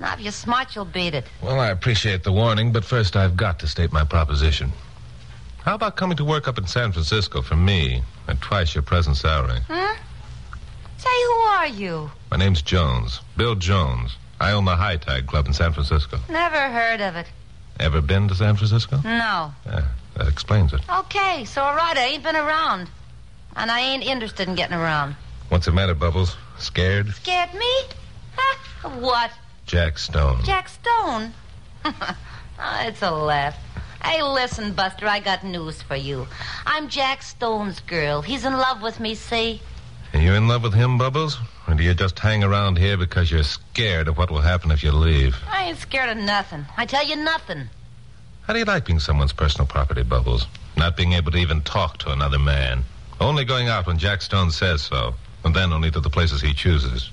Now, 0.00 0.14
if 0.14 0.20
you're 0.20 0.32
smart, 0.32 0.74
you'll 0.74 0.86
beat 0.86 1.12
it. 1.12 1.26
Well, 1.42 1.60
I 1.60 1.68
appreciate 1.68 2.24
the 2.24 2.32
warning, 2.32 2.72
but 2.72 2.82
first 2.82 3.14
I've 3.14 3.36
got 3.36 3.58
to 3.58 3.68
state 3.68 3.92
my 3.92 4.04
proposition. 4.04 4.72
How 5.66 5.74
about 5.74 5.96
coming 5.96 6.16
to 6.18 6.24
work 6.24 6.46
up 6.46 6.58
in 6.58 6.66
San 6.68 6.92
Francisco 6.92 7.42
for 7.42 7.56
me 7.56 8.00
at 8.28 8.40
twice 8.40 8.72
your 8.76 8.82
present 8.82 9.16
salary? 9.16 9.58
Huh? 9.66 9.96
Say, 10.96 11.08
who 11.08 11.32
are 11.32 11.66
you? 11.66 12.08
My 12.30 12.36
name's 12.36 12.62
Jones, 12.62 13.20
Bill 13.36 13.56
Jones. 13.56 14.16
I 14.40 14.52
own 14.52 14.64
the 14.64 14.76
High 14.76 14.96
Tide 14.96 15.26
Club 15.26 15.48
in 15.48 15.52
San 15.52 15.72
Francisco. 15.72 16.20
Never 16.30 16.68
heard 16.70 17.00
of 17.00 17.16
it. 17.16 17.26
Ever 17.80 18.00
been 18.00 18.28
to 18.28 18.36
San 18.36 18.54
Francisco? 18.54 19.00
No. 19.02 19.52
Yeah, 19.66 19.88
that 20.14 20.28
explains 20.28 20.72
it. 20.72 20.82
Okay, 20.88 21.44
so 21.44 21.64
all 21.64 21.74
right, 21.74 21.96
I 21.96 22.04
ain't 22.10 22.22
been 22.22 22.36
around. 22.36 22.88
And 23.56 23.68
I 23.68 23.80
ain't 23.80 24.06
interested 24.06 24.46
in 24.46 24.54
getting 24.54 24.76
around. 24.76 25.16
What's 25.48 25.66
the 25.66 25.72
matter, 25.72 25.94
Bubbles? 25.94 26.36
Scared? 26.58 27.08
Scared 27.08 27.52
me? 27.54 27.72
Huh? 28.36 28.90
What? 29.00 29.32
Jack 29.66 29.98
Stone. 29.98 30.44
Jack 30.44 30.68
Stone? 30.68 31.32
oh, 31.84 32.16
it's 32.82 33.02
a 33.02 33.10
laugh. 33.10 33.56
Hey, 34.02 34.22
listen, 34.22 34.72
Buster, 34.72 35.06
I 35.06 35.20
got 35.20 35.44
news 35.44 35.82
for 35.82 35.96
you. 35.96 36.26
I'm 36.64 36.88
Jack 36.88 37.22
Stone's 37.22 37.80
girl. 37.80 38.22
He's 38.22 38.44
in 38.44 38.52
love 38.52 38.82
with 38.82 39.00
me, 39.00 39.14
see? 39.14 39.60
Are 40.12 40.20
you 40.20 40.32
in 40.34 40.48
love 40.48 40.62
with 40.62 40.74
him, 40.74 40.98
Bubbles? 40.98 41.38
Or 41.66 41.74
do 41.74 41.82
you 41.82 41.94
just 41.94 42.18
hang 42.18 42.44
around 42.44 42.78
here 42.78 42.96
because 42.96 43.30
you're 43.30 43.42
scared 43.42 44.08
of 44.08 44.16
what 44.16 44.30
will 44.30 44.40
happen 44.40 44.70
if 44.70 44.82
you 44.82 44.92
leave? 44.92 45.36
I 45.50 45.64
ain't 45.64 45.78
scared 45.78 46.16
of 46.16 46.22
nothing. 46.22 46.64
I 46.76 46.86
tell 46.86 47.04
you 47.06 47.16
nothing. 47.16 47.68
How 48.42 48.52
do 48.52 48.60
you 48.60 48.64
like 48.64 48.86
being 48.86 49.00
someone's 49.00 49.32
personal 49.32 49.66
property, 49.66 50.04
Bubbles? 50.04 50.46
Not 50.76 50.96
being 50.96 51.14
able 51.14 51.32
to 51.32 51.38
even 51.38 51.62
talk 51.62 51.98
to 51.98 52.12
another 52.12 52.38
man. 52.38 52.84
Only 53.20 53.44
going 53.44 53.68
out 53.68 53.86
when 53.86 53.98
Jack 53.98 54.22
Stone 54.22 54.52
says 54.52 54.82
so. 54.82 55.14
And 55.44 55.54
then 55.54 55.72
only 55.72 55.90
to 55.90 56.00
the 56.00 56.10
places 56.10 56.40
he 56.40 56.52
chooses. 56.52 57.10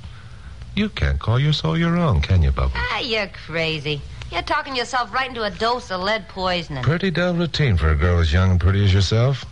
You 0.75 0.89
can't 0.89 1.19
call 1.19 1.39
your 1.39 1.53
soul 1.53 1.77
your 1.77 1.97
own, 1.97 2.21
can 2.21 2.41
you, 2.41 2.51
Bubbles? 2.51 2.73
Ah, 2.75 2.99
you're 2.99 3.27
crazy. 3.27 4.01
You're 4.33 4.41
talking 4.41 4.75
yourself 4.75 5.13
right 5.13 5.29
into 5.29 5.43
a 5.43 5.51
dose 5.51 5.91
of 5.91 6.01
lead 6.01 6.27
poisoning. 6.27 6.83
Pretty 6.83 7.11
dull 7.11 7.35
routine 7.35 7.77
for 7.77 7.91
a 7.91 7.95
girl 7.95 8.19
as 8.19 8.33
young 8.33 8.49
and 8.49 8.59
pretty 8.59 8.83
as 8.83 8.91
yourself. 8.91 9.45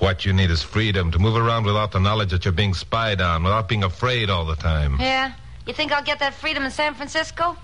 What 0.00 0.26
you 0.26 0.34
need 0.34 0.50
is 0.50 0.62
freedom 0.62 1.10
to 1.12 1.18
move 1.18 1.34
around 1.34 1.64
without 1.64 1.92
the 1.92 1.98
knowledge 1.98 2.30
that 2.32 2.44
you're 2.44 2.52
being 2.52 2.74
spied 2.74 3.22
on, 3.22 3.42
without 3.42 3.70
being 3.70 3.84
afraid 3.84 4.28
all 4.28 4.44
the 4.44 4.54
time. 4.54 4.98
Yeah? 5.00 5.32
You 5.66 5.72
think 5.72 5.92
I'll 5.92 6.04
get 6.04 6.18
that 6.18 6.34
freedom 6.34 6.62
in 6.64 6.70
San 6.70 6.92
Francisco? 6.92 7.56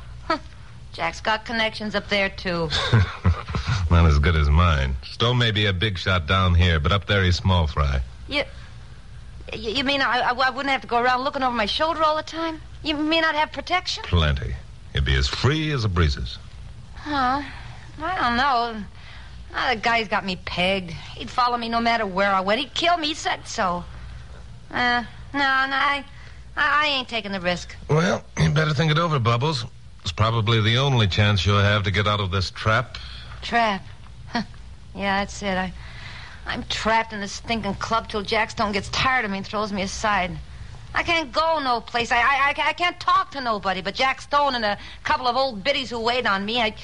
Jack's 0.95 1.21
got 1.21 1.45
connections 1.45 1.95
up 1.95 2.09
there, 2.09 2.31
too. 2.31 2.71
Not 3.91 4.07
as 4.07 4.19
good 4.19 4.35
as 4.35 4.49
mine. 4.49 4.97
Stone 5.03 5.37
may 5.37 5.51
be 5.51 5.67
a 5.67 5.75
big 5.75 5.99
shot 5.99 6.27
down 6.27 6.55
here, 6.55 6.81
but 6.81 6.93
up 6.93 7.07
there 7.07 7.25
he's 7.25 7.37
small 7.37 7.67
fry. 7.67 8.01
You, 8.27 8.45
you 9.53 9.85
mean 9.85 10.01
I, 10.01 10.21
I, 10.21 10.33
I 10.33 10.51
wouldn't 10.51 10.71
have 10.71 10.81
to 10.81 10.87
go 10.87 10.99
around 10.99 11.25
looking 11.25 11.43
over 11.43 11.55
my 11.55 11.67
shoulder 11.67 12.03
all 12.03 12.17
the 12.17 12.23
time? 12.23 12.63
You 12.83 12.97
mean 12.97 13.23
I'd 13.23 13.35
have 13.35 13.53
protection? 13.53 14.05
Plenty. 14.05 14.55
He'd 14.93 15.05
be 15.05 15.17
as 15.17 15.29
free 15.29 15.71
as 15.73 15.83
the 15.83 15.89
breezes. 15.89 16.39
Huh? 16.95 17.43
I 18.01 18.17
don't 18.17 18.37
know. 18.37 18.85
Ah, 19.55 19.75
the 19.75 19.81
guy's 19.81 20.09
got 20.09 20.25
me 20.25 20.37
pegged. 20.37 20.91
He'd 20.91 21.31
follow 21.31 21.57
me 21.57 21.69
no 21.69 21.81
matter 21.81 22.07
where 22.07 22.33
I 22.33 22.41
went. 22.41 22.61
He'd 22.61 22.75
kill 22.75 22.97
me. 22.97 23.09
He 23.09 23.15
said 23.15 23.47
so. 23.47 23.85
Uh, 24.71 25.05
no, 25.33 25.39
no, 25.39 25.43
I, 25.43 26.05
I, 26.57 26.87
ain't 26.89 27.09
taking 27.09 27.33
the 27.33 27.41
risk. 27.41 27.75
Well, 27.89 28.23
you 28.39 28.51
better 28.51 28.75
think 28.75 28.91
it 28.91 28.99
over, 28.99 29.19
Bubbles. 29.19 29.65
It's 30.03 30.13
probably 30.13 30.61
the 30.61 30.77
only 30.79 31.07
chance 31.07 31.47
you'll 31.47 31.61
have 31.61 31.85
to 31.85 31.91
get 31.91 32.07
out 32.07 32.21
of 32.21 32.31
this 32.31 32.51
trap. 32.51 32.99
Trap. 33.41 33.85
Huh. 34.29 34.43
yeah, 34.95 35.21
that's 35.21 35.43
it. 35.43 35.57
I, 35.57 35.73
I'm 36.47 36.65
trapped 36.65 37.13
in 37.13 37.21
this 37.21 37.33
stinking 37.33 37.75
club 37.75 38.09
till 38.09 38.23
Jack 38.23 38.51
Stone 38.51 38.73
gets 38.73 38.89
tired 38.91 39.25
of 39.25 39.31
me 39.31 39.39
and 39.39 39.47
throws 39.47 39.73
me 39.73 39.83
aside. 39.83 40.37
I 40.95 41.03
can't 41.03 41.31
go 41.33 41.61
no 41.63 41.81
place. 41.81 42.11
I, 42.11 42.19
I, 42.19 42.55
I, 42.57 42.69
I 42.69 42.73
can't 42.73 42.99
talk 42.99 43.31
to 43.33 43.41
nobody 43.41 43.81
but 43.83 43.95
Jack 43.95 44.21
Stone 44.21 44.55
and 44.55 44.65
a 44.65 44.79
couple 45.05 45.27
of 45.27 45.37
old 45.37 45.63
biddies 45.63 45.91
who 45.91 46.01
wait 46.01 46.27
on 46.27 46.45
me. 46.45 46.61
I, 46.61 46.75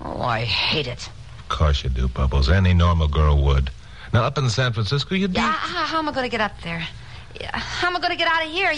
oh, 0.00 0.20
I 0.20 0.44
hate 0.44 0.86
it. 0.86 1.08
Of 1.38 1.48
course 1.48 1.84
you 1.84 1.90
do, 1.90 2.08
Bubbles. 2.08 2.50
Any 2.50 2.74
normal 2.74 3.08
girl 3.08 3.42
would. 3.44 3.70
Now, 4.12 4.24
up 4.24 4.38
in 4.38 4.48
San 4.50 4.72
Francisco, 4.72 5.14
you'd 5.14 5.32
be... 5.32 5.38
Yeah, 5.38 5.52
how, 5.52 5.84
how 5.84 5.98
am 5.98 6.08
I 6.08 6.12
going 6.12 6.24
to 6.24 6.30
get 6.30 6.40
up 6.40 6.60
there? 6.62 6.86
How 7.52 7.88
am 7.88 7.96
I 7.96 8.00
going 8.00 8.12
to 8.12 8.16
get 8.16 8.28
out 8.28 8.44
of 8.44 8.50
here? 8.50 8.72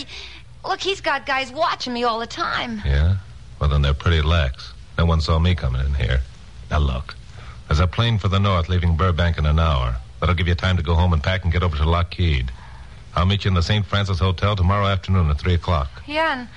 Look, 0.67 0.81
he's 0.81 1.01
got 1.01 1.27
guys 1.27 1.53
watching 1.53 1.93
me 1.93 2.05
all 2.05 2.19
the 2.19 2.27
time. 2.27 2.83
Yeah? 2.85 3.17
Well, 3.61 3.71
then 3.71 3.83
they're 3.83 3.95
pretty 3.95 4.21
lax. 4.21 4.73
No 4.99 5.07
one 5.07 5.21
saw 5.21 5.39
me 5.39 5.55
coming 5.55 5.85
in 5.85 5.95
here. 5.95 6.21
Now, 6.71 6.79
look. 6.79 7.15
There's 7.69 7.81
a 7.81 7.87
plane 7.87 8.19
for 8.19 8.29
the 8.29 8.39
north 8.39 8.69
leaving 8.69 8.97
Burbank 8.97 9.39
in 9.39 9.47
an 9.47 9.59
hour. 9.59 9.97
That'll 10.21 10.35
give 10.35 10.49
you 10.49 10.55
time 10.55 10.77
to 10.77 10.83
go 10.83 10.95
home 10.95 11.13
and 11.13 11.23
pack 11.23 11.45
and 11.45 11.53
get 11.53 11.63
over 11.63 11.77
to 11.77 11.89
Lockheed. 11.89 12.51
I'll 13.15 13.27
meet 13.27 13.45
you 13.45 13.49
in 13.49 13.55
the 13.55 13.62
St. 13.62 13.85
Francis 13.85 14.19
Hotel 14.19 14.55
tomorrow 14.57 14.87
afternoon 14.87 15.31
at 15.31 15.38
3 15.38 15.55
o'clock. 15.55 15.88
Yeah, 16.07 16.38
and 16.38 16.49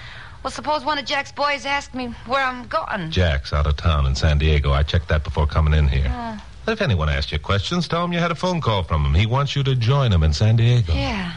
well, 0.44 0.52
suppose 0.52 0.84
one 0.84 0.98
of 0.98 1.06
Jack's 1.06 1.32
boys 1.32 1.66
asked 1.66 1.94
me 1.94 2.08
where 2.26 2.44
I'm 2.44 2.68
going. 2.68 3.12
Jack's 3.12 3.54
out 3.54 3.68
of 3.68 3.78
town 3.78 4.06
in 4.06 4.16
San 4.16 4.38
Diego. 4.38 4.72
I 4.72 4.84
checked 4.84 5.08
that 5.10 5.24
before 5.24 5.48
coming 5.48 5.74
in 5.74 5.88
here. 5.88 6.08
Oh. 6.10 6.42
If 6.68 6.82
anyone 6.82 7.10
asks 7.10 7.32
you 7.32 7.40
questions, 7.40 7.88
tell 7.88 8.06
him 8.06 8.14
you 8.14 8.20
had 8.20 8.32
a 8.32 8.36
phone 8.36 8.62
call 8.62 8.84
from 8.84 9.06
him. 9.06 9.14
He 9.14 9.26
wants 9.26 9.56
you 9.56 9.64
to 9.64 9.76
join 9.76 10.12
him 10.12 10.24
in 10.24 10.34
San 10.34 10.56
Diego. 10.56 10.94
Yeah. 10.94 11.34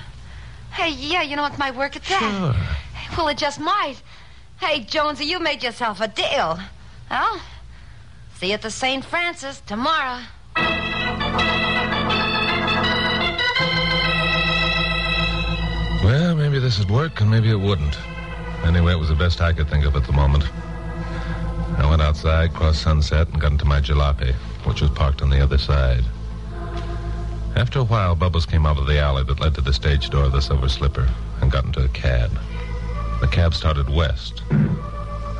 Hey, 0.72 0.90
yeah, 0.90 1.22
you 1.22 1.36
know, 1.36 1.46
it 1.46 1.58
might 1.58 1.74
work 1.74 1.96
at 1.96 2.04
that. 2.04 2.20
Sure. 2.20 3.16
Well, 3.16 3.28
it 3.28 3.38
just 3.38 3.60
might. 3.60 3.96
Hey, 4.60 4.80
Jonesy, 4.80 5.24
you 5.24 5.38
made 5.38 5.62
yourself 5.62 6.00
a 6.00 6.08
deal. 6.08 6.58
Well, 7.10 7.40
see 8.36 8.48
you 8.48 8.54
at 8.54 8.62
the 8.62 8.70
St. 8.70 9.04
Francis 9.04 9.60
tomorrow. 9.66 10.22
This 16.64 16.78
would 16.78 16.90
work, 16.90 17.20
and 17.20 17.30
maybe 17.30 17.50
it 17.50 17.60
wouldn't. 17.60 17.98
Anyway, 18.64 18.92
it 18.92 18.98
was 18.98 19.10
the 19.10 19.14
best 19.14 19.42
I 19.42 19.52
could 19.52 19.68
think 19.68 19.84
of 19.84 19.94
at 19.96 20.06
the 20.06 20.12
moment. 20.12 20.44
I 21.76 21.86
went 21.86 22.00
outside, 22.00 22.54
crossed 22.54 22.80
Sunset, 22.80 23.28
and 23.28 23.38
got 23.38 23.52
into 23.52 23.66
my 23.66 23.82
jalopy, 23.82 24.32
which 24.64 24.80
was 24.80 24.90
parked 24.90 25.20
on 25.20 25.28
the 25.28 25.42
other 25.42 25.58
side. 25.58 26.04
After 27.54 27.80
a 27.80 27.84
while, 27.84 28.14
Bubbles 28.14 28.46
came 28.46 28.64
out 28.64 28.78
of 28.78 28.86
the 28.86 28.98
alley 28.98 29.24
that 29.24 29.40
led 29.40 29.54
to 29.56 29.60
the 29.60 29.74
stage 29.74 30.08
door 30.08 30.24
of 30.24 30.32
the 30.32 30.40
Silver 30.40 30.70
Slipper 30.70 31.06
and 31.42 31.52
got 31.52 31.66
into 31.66 31.84
a 31.84 31.88
cab. 31.88 32.30
The 33.20 33.28
cab 33.28 33.52
started 33.52 33.90
west. 33.90 34.42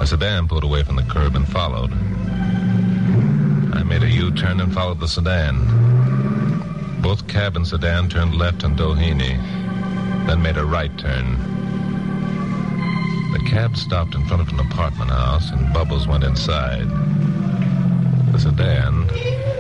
A 0.00 0.06
sedan 0.06 0.46
pulled 0.46 0.64
away 0.64 0.82
from 0.82 0.96
the 0.96 1.04
curb 1.04 1.36
and 1.36 1.48
followed. 1.48 1.92
I 3.72 3.82
made 3.82 4.02
a 4.02 4.10
U-turn 4.10 4.60
and 4.60 4.74
followed 4.74 5.00
the 5.00 5.08
sedan. 5.08 7.00
Both 7.00 7.26
cab 7.28 7.56
and 7.56 7.66
sedan 7.66 8.10
turned 8.10 8.34
left 8.34 8.62
on 8.62 8.76
Doheny, 8.76 9.63
then 10.26 10.42
made 10.42 10.56
a 10.56 10.64
right 10.64 10.96
turn. 10.98 11.38
The 13.32 13.40
cab 13.46 13.76
stopped 13.76 14.14
in 14.14 14.26
front 14.26 14.42
of 14.42 14.48
an 14.48 14.60
apartment 14.60 15.10
house, 15.10 15.50
and 15.50 15.72
Bubbles 15.72 16.06
went 16.06 16.24
inside. 16.24 16.88
The 18.32 18.38
sedan 18.38 19.08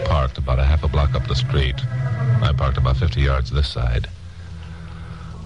parked 0.04 0.38
about 0.38 0.58
a 0.58 0.64
half 0.64 0.82
a 0.82 0.88
block 0.88 1.14
up 1.14 1.26
the 1.26 1.34
street. 1.34 1.76
I 2.42 2.52
parked 2.56 2.78
about 2.78 2.96
50 2.96 3.20
yards 3.20 3.50
this 3.50 3.68
side. 3.68 4.08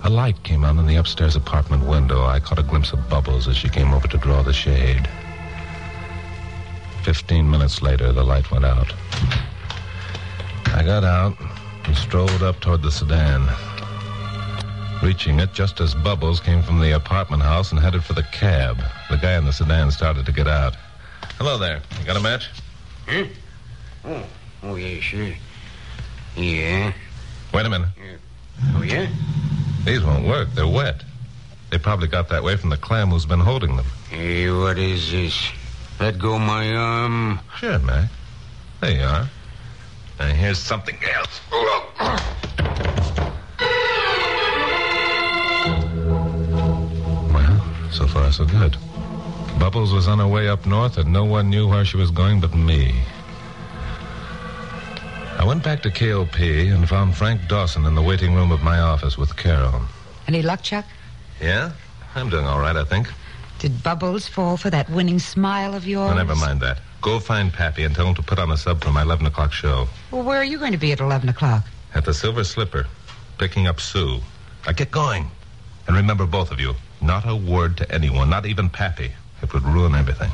A 0.05 0.11
light 0.11 0.43
came 0.45 0.65
on 0.65 0.79
in 0.79 0.87
the 0.87 0.97
upstairs 0.97 1.37
apartment 1.37 1.87
window. 1.87 2.25
I 2.25 2.39
caught 2.39 2.59
a 2.59 2.63
glimpse 2.63 2.93
of 2.93 3.09
Bubbles 3.09 3.49
as 3.49 3.57
she 3.57 3.69
came 3.69 3.93
over 3.93 4.07
to 4.09 4.19
draw 4.19 4.43
the 4.43 4.53
shade. 4.53 5.09
Fifteen 7.03 7.51
minutes 7.51 7.83
later, 7.83 8.13
the 8.13 8.23
light 8.23 8.51
went 8.51 8.65
out. 8.65 8.93
I 10.67 10.83
got 10.85 11.03
out 11.05 11.37
and 11.85 11.97
strolled 11.97 12.43
up 12.43 12.61
toward 12.61 12.83
the 12.83 12.93
sedan. 12.93 13.49
Reaching 15.03 15.39
it 15.39 15.53
just 15.53 15.81
as 15.81 15.95
Bubbles 15.95 16.41
came 16.41 16.61
from 16.61 16.81
the 16.81 16.97
apartment 16.97 17.43
house 17.43 17.71
and 17.71 17.81
headed 17.81 18.03
for 18.03 18.15
the 18.15 18.25
cab. 18.25 18.83
The 19.09 19.17
guy 19.17 19.39
in 19.39 19.45
the 19.45 19.53
sedan 19.53 19.91
started 19.93 20.27
to 20.27 20.33
get 20.33 20.49
out. 20.49 20.77
Hello 21.39 21.57
there. 21.57 21.81
You 22.01 22.05
got 22.05 22.17
a 22.17 22.21
match? 22.21 22.51
Oh, 24.05 24.25
oh 24.65 24.75
yeah, 24.75 25.01
sure. 25.01 25.33
Yeah. 26.37 26.93
Wait 27.55 27.67
a 27.67 27.71
minute. 27.71 27.89
Yeah. 27.97 28.17
Oh, 28.75 28.83
yeah? 28.83 29.09
These 29.85 30.03
won't 30.03 30.27
work. 30.27 30.49
They're 30.55 30.67
wet. 30.67 31.05
They 31.71 31.79
probably 31.79 32.09
got 32.09 32.29
that 32.31 32.43
way 32.43 32.57
from 32.57 32.71
the 32.71 32.77
clam 32.77 33.11
who's 33.11 33.27
been 33.27 33.41
holding 33.41 33.77
them. 33.77 33.87
Hey, 34.11 34.51
what 34.51 34.79
is 34.79 35.13
this? 35.13 35.51
Let 36.01 36.19
go 36.19 36.39
my 36.39 36.75
arm. 36.75 37.41
Sure, 37.59 37.79
Mac. 37.79 38.11
There 38.81 38.91
you 38.91 39.05
are. 39.05 39.29
Now 40.19 40.27
here's 40.27 40.59
something 40.59 40.99
else. 41.15 41.41
Oh, 41.53 41.93
oh. 42.01 43.28
So 47.99 48.07
far 48.07 48.31
so 48.31 48.45
good. 48.45 48.77
Bubbles 49.59 49.93
was 49.93 50.07
on 50.07 50.21
her 50.21 50.29
way 50.29 50.49
up 50.49 50.67
north, 50.67 50.99
and 50.99 51.13
no 51.13 51.25
one 51.25 51.51
knew 51.51 51.67
where 51.67 51.85
she 51.85 51.97
was 51.97 52.13
going 52.13 52.41
but 52.41 52.55
me. 52.55 52.95
I 55.37 55.45
went 55.45 55.65
back 55.65 55.83
to 55.83 55.91
KOP 55.91 56.39
and 56.39 56.89
found 56.89 57.17
Frank 57.17 57.49
Dawson 57.49 57.85
in 57.87 57.97
the 57.97 58.03
waiting 58.03 58.35
room 58.35 58.53
of 58.53 58.63
my 58.63 58.79
office 58.79 59.19
with 59.19 59.37
Carol. 59.37 59.83
Any 60.29 60.43
luck, 60.43 60.63
Chuck? 60.63 60.85
Yeah? 61.41 61.73
I'm 62.15 62.31
doing 62.31 62.45
all 62.45 62.61
right, 62.61 62.77
I 62.77 62.85
think. 62.85 63.09
Did 63.59 63.83
Bubbles 63.83 64.29
fall 64.29 64.57
for 64.57 64.71
that 64.71 64.89
winning 64.91 65.19
smile 65.19 65.75
of 65.75 65.85
yours? 65.85 66.13
Oh, 66.13 66.15
never 66.15 66.37
mind 66.37 66.61
that. 66.61 66.79
Go 67.01 67.19
find 67.19 67.53
Pappy 67.53 67.83
and 67.83 67.97
tell 67.97 68.07
him 68.07 68.15
to 68.15 68.23
put 68.23 68.39
on 68.39 68.53
a 68.53 68.57
sub 68.57 68.81
for 68.85 68.93
my 68.93 69.03
11 69.03 69.27
o'clock 69.27 69.53
show. 69.53 69.89
Well, 70.13 70.23
where 70.23 70.39
are 70.39 70.45
you 70.45 70.59
going 70.59 70.73
to 70.73 70.79
be 70.79 70.93
at 70.93 71.01
11 71.01 71.29
o'clock? 71.29 71.65
At 71.95 72.05
the 72.05 72.15
Silver 72.15 72.45
Slipper, 72.45 72.87
picking 73.39 73.67
up 73.67 73.81
Sue. 73.81 74.21
Now 74.67 74.73
get 74.73 74.93
going. 74.93 75.29
And 75.89 75.97
remember, 75.97 76.27
both 76.27 76.53
of 76.53 76.61
you, 76.61 76.75
not 77.01 77.29
a 77.29 77.37
word 77.37 77.77
to 77.79 77.93
anyone, 77.93 78.31
not 78.31 78.47
even 78.47 78.69
Pappy. 78.69 79.13
It 79.43 79.53
would 79.53 79.65
ruin 79.65 79.95
everything. 79.95 80.31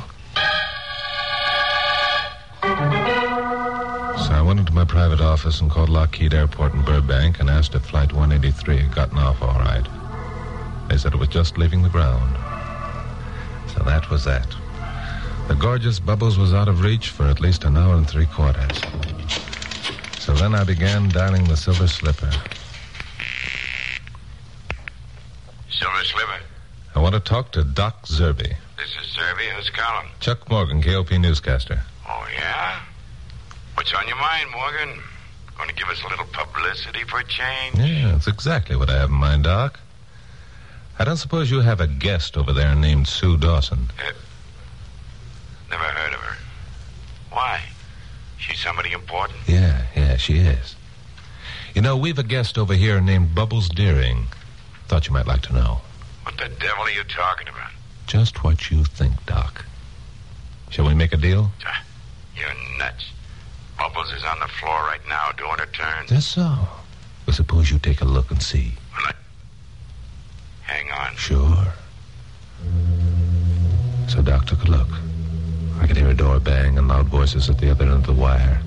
So 2.62 4.33
I 4.33 4.42
went 4.46 4.61
into 4.61 4.72
my 4.72 4.85
private 4.85 5.20
office 5.20 5.61
and 5.61 5.70
called 5.70 5.88
Lockheed 5.88 6.33
Airport 6.33 6.72
in 6.72 6.83
Burbank 6.83 7.40
and 7.40 7.50
asked 7.50 7.74
if 7.74 7.83
Flight 7.85 8.12
183 8.12 8.79
had 8.79 8.94
gotten 8.94 9.18
off 9.18 9.42
all 9.42 9.59
right. 9.59 9.87
They 10.88 10.96
said 10.96 11.12
it 11.12 11.18
was 11.18 11.29
just 11.29 11.59
leaving 11.59 11.83
the 11.83 11.88
ground. 11.88 12.37
So 13.74 13.83
that 13.85 14.09
was 14.11 14.24
that. 14.24 14.46
The 15.48 15.55
gorgeous 15.55 16.00
Bubbles 16.00 16.38
was 16.38 16.55
out 16.55 16.68
of 16.68 16.81
reach 16.81 17.11
for 17.11 17.24
at 17.24 17.40
least 17.40 17.64
an 17.64 17.77
hour 17.77 17.96
and 17.96 18.09
three 18.09 18.27
quarters. 18.27 18.81
So 20.18 20.33
then 20.33 20.55
I 20.55 20.64
began 20.64 21.11
dialing 21.11 21.44
the 21.44 21.57
Silver 21.57 21.87
Slipper. 21.87 22.31
Silver 25.68 26.05
Slipper. 26.05 26.40
I 26.94 27.00
want 27.14 27.24
to 27.24 27.31
talk 27.31 27.53
to 27.53 27.62
Doc 27.62 28.07
Zerby. 28.07 28.57
This 28.77 28.88
is 29.00 29.16
Zerby. 29.16 29.48
Who's 29.55 29.70
calling? 29.70 30.09
Chuck 30.18 30.50
Morgan, 30.50 30.83
KOP 30.83 31.12
newscaster. 31.12 31.81
Oh, 32.09 32.27
yeah? 32.37 32.81
What's 33.74 33.94
on 33.94 34.09
your 34.09 34.16
mind, 34.16 34.50
Morgan? 34.50 35.00
Going 35.57 35.68
to 35.68 35.74
give 35.77 35.88
us 35.88 36.03
a 36.03 36.09
little 36.09 36.27
publicity 36.33 37.05
for 37.05 37.20
a 37.20 37.24
change? 37.24 37.77
Yeah, 37.77 38.11
that's 38.11 38.27
exactly 38.27 38.74
what 38.74 38.90
I 38.90 38.94
have 38.94 39.11
in 39.11 39.14
mind, 39.14 39.44
Doc. 39.44 39.79
I 40.98 41.05
don't 41.05 41.16
suppose 41.16 41.53
you 41.53 41.61
have 41.61 41.81
a 41.81 41.87
guest 41.87 42.37
over 42.37 42.53
there 42.53 42.74
named 42.74 43.07
Sue 43.07 43.37
Dawson. 43.37 43.87
Uh, 44.00 44.11
never 45.70 45.85
heard 45.85 46.14
of 46.14 46.18
her. 46.18 46.37
Why? 47.31 47.61
She's 48.38 48.59
somebody 48.59 48.90
important? 48.90 49.38
Yeah, 49.46 49.83
yeah, 49.94 50.16
she 50.16 50.38
is. 50.38 50.74
You 51.77 51.83
know, 51.83 51.96
we've 51.96 52.18
a 52.18 52.24
guest 52.24 52.59
over 52.59 52.74
here 52.74 53.00
named 53.00 53.37
Bubbles 53.37 53.68
Deering. 53.68 54.27
Thought 54.88 55.07
you 55.07 55.12
might 55.12 55.29
like 55.29 55.42
to 55.42 55.53
know. 55.53 55.81
What 56.25 56.37
the 56.39 56.49
devil 56.61 56.85
are 56.85 56.91
you 56.91 57.05
talking 57.05 57.49
about? 57.49 57.71
Just 58.07 58.43
what 58.43 58.71
you 58.71 58.85
think, 58.85 59.25
Doc. 59.27 59.65
Shall 60.71 60.87
we 60.87 60.95
make 60.95 61.13
a 61.13 61.17
deal? 61.17 61.51
Ah, 61.67 61.83
You're 62.37 62.79
nuts. 62.79 63.11
Bubbles 63.79 64.13
is 64.13 64.25
on 64.25 64.41
the 64.41 64.49
floor 64.49 64.81
right 64.83 65.01
now 65.09 65.31
doing 65.37 65.59
her 65.59 65.67
turn. 65.67 66.07
That's 66.09 66.27
so. 66.27 66.57
Well, 67.27 67.35
suppose 67.35 67.71
you 67.71 67.79
take 67.79 68.01
a 68.01 68.05
look 68.05 68.31
and 68.31 68.43
see. 68.43 68.73
Hang 70.63 70.91
on. 70.91 71.15
Sure. 71.17 71.67
So 74.09 74.23
Doc 74.23 74.47
took 74.47 74.63
a 74.65 74.71
look. 74.71 74.89
I 75.81 75.87
could 75.87 75.97
hear 75.97 76.09
a 76.09 76.15
door 76.15 76.41
bang 76.41 76.79
and 76.79 76.89
loud 76.89 77.07
voices 77.07 77.51
at 77.51 77.59
the 77.59 77.71
other 77.71 77.85
end 77.85 77.95
of 77.95 78.07
the 78.07 78.13
wire. 78.13 78.61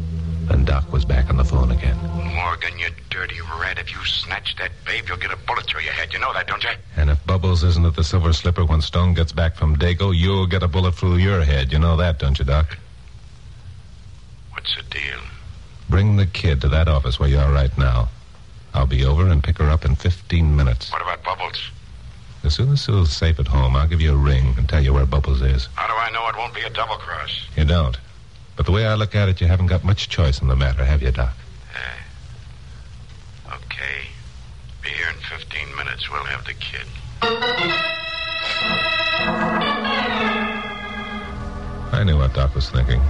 Then 0.47 0.63
Doc 0.63 0.91
was 0.91 1.03
back 1.05 1.29
on 1.29 1.38
the 1.38 1.43
phone 1.43 1.71
again. 1.71 1.97
Morgan, 2.33 2.79
you 2.79 2.88
dirty 3.10 3.39
rat. 3.60 3.77
If 3.79 3.91
you 3.91 4.03
snatch 4.05 4.55
that 4.57 4.71
babe, 4.86 5.05
you'll 5.07 5.17
get 5.17 5.31
a 5.31 5.38
bullet 5.45 5.65
through 5.67 5.81
your 5.81 5.93
head. 5.93 6.13
You 6.13 6.19
know 6.19 6.33
that, 6.33 6.47
don't 6.47 6.63
you? 6.63 6.69
And 6.95 7.10
if 7.10 7.25
Bubbles 7.25 7.63
isn't 7.63 7.86
at 7.86 7.95
the 7.95 8.03
Silver 8.03 8.31
Slipper 8.31 8.63
when 8.65 8.81
Stone 8.81 9.13
gets 9.13 9.31
back 9.31 9.55
from 9.55 9.75
Dago, 9.75 10.15
you'll 10.15 10.47
get 10.47 10.63
a 10.63 10.67
bullet 10.67 10.95
through 10.95 11.17
your 11.17 11.43
head. 11.43 11.71
You 11.71 11.79
know 11.79 11.97
that, 11.97 12.19
don't 12.19 12.39
you, 12.39 12.45
Doc? 12.45 12.77
What's 14.51 14.75
the 14.75 14.83
deal? 14.83 15.19
Bring 15.89 16.15
the 16.15 16.25
kid 16.25 16.62
to 16.62 16.69
that 16.69 16.88
office 16.88 17.19
where 17.19 17.29
you 17.29 17.39
are 17.39 17.51
right 17.51 17.75
now. 17.77 18.10
I'll 18.73 18.86
be 18.86 19.05
over 19.05 19.27
and 19.27 19.43
pick 19.43 19.57
her 19.57 19.69
up 19.69 19.86
in 19.86 19.95
15 19.95 20.55
minutes. 20.55 20.91
What 20.91 21.01
about 21.01 21.23
Bubbles? 21.23 21.71
As 22.43 22.55
soon 22.55 22.71
as 22.71 22.81
Sue's 22.81 23.12
safe 23.12 23.39
at 23.39 23.47
home, 23.47 23.75
I'll 23.75 23.88
give 23.88 24.01
you 24.01 24.13
a 24.13 24.15
ring 24.15 24.53
and 24.57 24.69
tell 24.69 24.81
you 24.81 24.93
where 24.93 25.05
Bubbles 25.05 25.41
is. 25.41 25.67
How 25.75 25.88
do 25.88 25.93
I 25.93 26.12
know 26.12 26.27
it 26.29 26.38
won't 26.38 26.53
be 26.53 26.62
a 26.62 26.69
double 26.69 26.95
cross? 26.95 27.45
You 27.55 27.65
don't. 27.65 27.97
But 28.58 28.65
the 28.65 28.72
way 28.72 28.86
I 28.88 28.96
look 28.96 29.13
at 29.15 29.30
it, 29.30 29.39
you 29.39 29.46
haven't 29.48 29.67
got 29.67 29.84
much 29.84 30.10
choice 30.10 30.41
in 30.41 30.48
the 30.48 30.56
matter, 30.56 30.84
have 30.84 31.04
you, 31.04 31.12
Doc? 31.12 31.32
Eh. 31.76 33.54
Okay. 33.54 34.08
Be 34.82 34.89
here 34.89 35.10
in 35.10 35.15
15 35.38 35.76
minutes. 35.76 36.10
We'll 36.12 36.24
have 36.24 36.43
the 36.43 36.54
kid. 36.54 36.88
I 41.93 42.04
knew 42.04 42.17
what 42.17 42.34
Doc 42.34 42.56
was 42.56 42.70
thinking. 42.70 43.02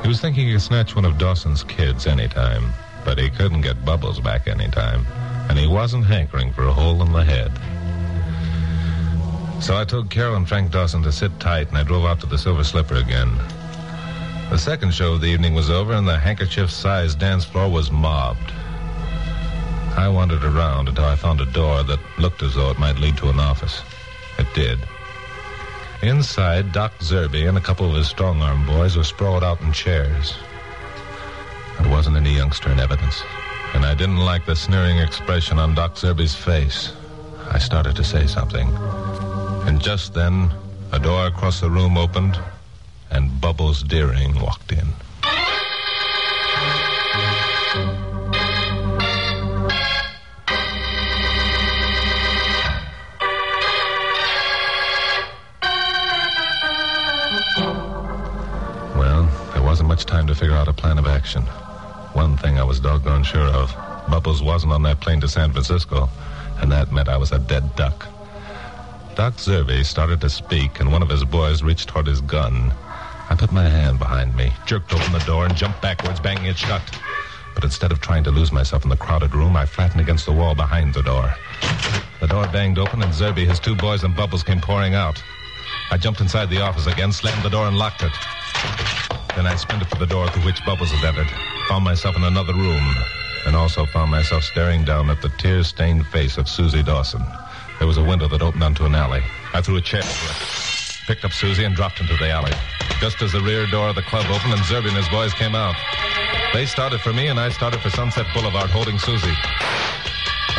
He 0.00 0.08
was 0.08 0.20
thinking 0.20 0.46
he 0.46 0.52
could 0.52 0.62
snatch 0.62 0.96
one 0.96 1.04
of 1.04 1.18
Dawson's 1.18 1.62
kids 1.62 2.06
anytime, 2.06 2.72
but 3.04 3.18
he 3.18 3.28
couldn't 3.28 3.60
get 3.60 3.84
Bubbles 3.84 4.20
back 4.20 4.48
anytime, 4.48 5.06
and 5.48 5.58
he 5.58 5.66
wasn't 5.66 6.06
hankering 6.06 6.52
for 6.52 6.64
a 6.64 6.72
hole 6.72 7.02
in 7.02 7.12
the 7.12 7.22
head. 7.24 7.52
So 9.62 9.76
I 9.76 9.84
told 9.84 10.10
Carol 10.10 10.36
and 10.36 10.48
Frank 10.48 10.72
Dawson 10.72 11.02
to 11.02 11.12
sit 11.12 11.38
tight, 11.38 11.68
and 11.68 11.76
I 11.76 11.84
drove 11.84 12.04
out 12.04 12.20
to 12.20 12.26
the 12.26 12.38
Silver 12.38 12.64
Slipper 12.64 12.96
again. 12.96 13.38
The 14.52 14.58
second 14.58 14.92
show 14.92 15.14
of 15.14 15.22
the 15.22 15.28
evening 15.28 15.54
was 15.54 15.70
over, 15.70 15.94
and 15.94 16.06
the 16.06 16.18
handkerchief-sized 16.18 17.18
dance 17.18 17.42
floor 17.42 17.70
was 17.70 17.90
mobbed. 17.90 18.52
I 19.96 20.10
wandered 20.10 20.44
around 20.44 20.90
until 20.90 21.06
I 21.06 21.16
found 21.16 21.40
a 21.40 21.46
door 21.46 21.82
that 21.84 21.98
looked 22.18 22.42
as 22.42 22.54
though 22.54 22.68
it 22.68 22.78
might 22.78 22.98
lead 22.98 23.16
to 23.16 23.30
an 23.30 23.40
office. 23.40 23.80
It 24.38 24.46
did. 24.52 24.78
Inside, 26.02 26.70
Doc 26.70 26.92
Zerby 26.98 27.48
and 27.48 27.56
a 27.56 27.62
couple 27.62 27.88
of 27.88 27.96
his 27.96 28.08
strong 28.08 28.42
arm 28.42 28.66
boys 28.66 28.94
were 28.94 29.04
sprawled 29.04 29.42
out 29.42 29.62
in 29.62 29.72
chairs. 29.72 30.34
There 31.80 31.90
wasn't 31.90 32.18
any 32.18 32.36
youngster 32.36 32.70
in 32.70 32.78
evidence, 32.78 33.22
and 33.72 33.86
I 33.86 33.94
didn't 33.94 34.18
like 34.18 34.44
the 34.44 34.54
sneering 34.54 34.98
expression 34.98 35.58
on 35.58 35.74
Doc 35.74 35.94
Zerby's 35.94 36.34
face. 36.34 36.92
I 37.50 37.58
started 37.58 37.96
to 37.96 38.04
say 38.04 38.26
something. 38.26 38.68
And 39.64 39.80
just 39.80 40.12
then, 40.12 40.52
a 40.92 40.98
door 40.98 41.28
across 41.28 41.58
the 41.62 41.70
room 41.70 41.96
opened, 41.96 42.38
and 43.12 43.40
Bubbles 43.40 43.82
Deering 43.82 44.40
walked 44.40 44.72
in. 44.72 44.86
Well, 58.96 59.28
there 59.52 59.62
wasn't 59.62 59.88
much 59.88 60.06
time 60.06 60.26
to 60.26 60.34
figure 60.34 60.56
out 60.56 60.68
a 60.68 60.72
plan 60.72 60.98
of 60.98 61.06
action. 61.06 61.42
One 62.14 62.36
thing 62.36 62.58
I 62.58 62.64
was 62.64 62.80
doggone 62.80 63.24
sure 63.24 63.40
of 63.40 63.74
Bubbles 64.10 64.42
wasn't 64.42 64.72
on 64.72 64.82
that 64.82 65.00
plane 65.00 65.20
to 65.20 65.28
San 65.28 65.52
Francisco, 65.52 66.08
and 66.58 66.72
that 66.72 66.92
meant 66.92 67.08
I 67.08 67.16
was 67.16 67.32
a 67.32 67.38
dead 67.38 67.76
duck. 67.76 68.06
Doc 69.14 69.34
Zerby 69.34 69.84
started 69.84 70.22
to 70.22 70.30
speak, 70.30 70.80
and 70.80 70.90
one 70.90 71.02
of 71.02 71.10
his 71.10 71.24
boys 71.24 71.62
reached 71.62 71.90
toward 71.90 72.06
his 72.06 72.22
gun. 72.22 72.72
I 73.32 73.34
put 73.34 73.50
my 73.50 73.66
hand 73.66 73.98
behind 73.98 74.36
me, 74.36 74.52
jerked 74.66 74.92
open 74.92 75.10
the 75.10 75.18
door, 75.20 75.46
and 75.46 75.56
jumped 75.56 75.80
backwards, 75.80 76.20
banging 76.20 76.44
it 76.44 76.58
shut. 76.58 76.82
But 77.54 77.64
instead 77.64 77.90
of 77.90 77.98
trying 77.98 78.24
to 78.24 78.30
lose 78.30 78.52
myself 78.52 78.84
in 78.84 78.90
the 78.90 78.96
crowded 78.96 79.34
room, 79.34 79.56
I 79.56 79.64
flattened 79.64 80.02
against 80.02 80.26
the 80.26 80.32
wall 80.32 80.54
behind 80.54 80.92
the 80.92 81.02
door. 81.02 81.34
The 82.20 82.26
door 82.26 82.46
banged 82.48 82.78
open, 82.78 83.02
and 83.02 83.10
Zerby, 83.10 83.46
his 83.46 83.58
two 83.58 83.74
boys, 83.74 84.04
and 84.04 84.14
Bubbles 84.14 84.42
came 84.42 84.60
pouring 84.60 84.94
out. 84.94 85.22
I 85.90 85.96
jumped 85.96 86.20
inside 86.20 86.50
the 86.50 86.60
office 86.60 86.86
again, 86.86 87.10
slammed 87.10 87.42
the 87.42 87.48
door, 87.48 87.66
and 87.66 87.78
locked 87.78 88.02
it. 88.02 88.12
Then 89.34 89.46
I 89.46 89.56
sprinted 89.56 89.88
for 89.88 89.96
the 89.96 90.06
door 90.06 90.28
through 90.28 90.44
which 90.44 90.62
Bubbles 90.66 90.90
had 90.90 91.02
entered, 91.02 91.32
found 91.68 91.84
myself 91.84 92.14
in 92.16 92.24
another 92.24 92.52
room, 92.52 92.84
and 93.46 93.56
also 93.56 93.86
found 93.86 94.10
myself 94.10 94.44
staring 94.44 94.84
down 94.84 95.08
at 95.08 95.22
the 95.22 95.30
tear-stained 95.30 96.06
face 96.08 96.36
of 96.36 96.50
Susie 96.50 96.82
Dawson. 96.82 97.24
There 97.78 97.88
was 97.88 97.96
a 97.96 98.04
window 98.04 98.28
that 98.28 98.42
opened 98.42 98.62
onto 98.62 98.84
an 98.84 98.94
alley. 98.94 99.22
I 99.54 99.62
threw 99.62 99.78
a 99.78 99.80
chair 99.80 100.02
over 100.02 100.10
it, 100.10 100.71
picked 101.06 101.24
up 101.24 101.32
Susie, 101.32 101.64
and 101.64 101.74
dropped 101.74 102.00
into 102.00 102.16
the 102.16 102.30
alley. 102.30 102.52
Just 103.00 103.20
as 103.22 103.32
the 103.32 103.40
rear 103.40 103.66
door 103.66 103.88
of 103.88 103.96
the 103.96 104.02
club 104.02 104.26
opened 104.30 104.52
and 104.52 104.62
Zerby 104.62 104.88
and 104.88 104.96
his 104.96 105.08
boys 105.08 105.34
came 105.34 105.54
out. 105.54 105.74
They 106.52 106.66
started 106.66 107.00
for 107.00 107.12
me, 107.12 107.28
and 107.28 107.40
I 107.40 107.48
started 107.48 107.80
for 107.80 107.90
Sunset 107.90 108.26
Boulevard, 108.34 108.70
holding 108.70 108.98
Susie. 108.98 109.34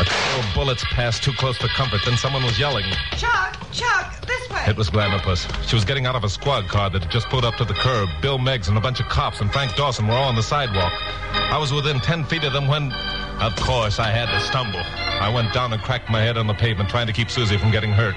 A 0.00 0.04
couple 0.04 0.40
of 0.40 0.54
bullets 0.54 0.84
passed 0.90 1.22
too 1.22 1.32
close 1.34 1.56
for 1.56 1.68
comfort. 1.68 2.00
Then 2.04 2.16
someone 2.16 2.42
was 2.42 2.58
yelling. 2.58 2.84
Chuck, 3.16 3.56
Chuck, 3.70 4.20
this 4.26 4.50
way. 4.50 4.64
It 4.66 4.76
was 4.76 4.90
Glamourpuss. 4.90 5.68
She 5.68 5.76
was 5.76 5.84
getting 5.84 6.04
out 6.06 6.16
of 6.16 6.24
a 6.24 6.28
squad 6.28 6.68
car 6.68 6.90
that 6.90 7.02
had 7.04 7.12
just 7.12 7.28
pulled 7.28 7.44
up 7.44 7.54
to 7.56 7.64
the 7.64 7.74
curb. 7.74 8.08
Bill 8.20 8.38
Meggs 8.38 8.66
and 8.68 8.76
a 8.76 8.80
bunch 8.80 8.98
of 8.98 9.06
cops 9.08 9.40
and 9.40 9.52
Frank 9.52 9.76
Dawson 9.76 10.08
were 10.08 10.14
all 10.14 10.28
on 10.28 10.34
the 10.34 10.42
sidewalk. 10.42 10.92
I 11.32 11.58
was 11.58 11.72
within 11.72 12.00
ten 12.00 12.24
feet 12.24 12.42
of 12.42 12.52
them 12.52 12.66
when, 12.66 12.92
of 13.40 13.54
course, 13.56 14.00
I 14.00 14.10
had 14.10 14.26
to 14.26 14.40
stumble. 14.44 14.82
I 14.82 15.32
went 15.32 15.54
down 15.54 15.72
and 15.72 15.80
cracked 15.80 16.10
my 16.10 16.20
head 16.20 16.36
on 16.36 16.48
the 16.48 16.54
pavement 16.54 16.90
trying 16.90 17.06
to 17.06 17.12
keep 17.12 17.30
Susie 17.30 17.56
from 17.56 17.70
getting 17.70 17.92
hurt. 17.92 18.16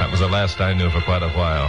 That 0.00 0.10
was 0.10 0.20
the 0.20 0.28
last 0.28 0.62
I 0.62 0.72
knew 0.72 0.88
for 0.88 1.02
quite 1.02 1.22
a 1.22 1.28
while. 1.28 1.68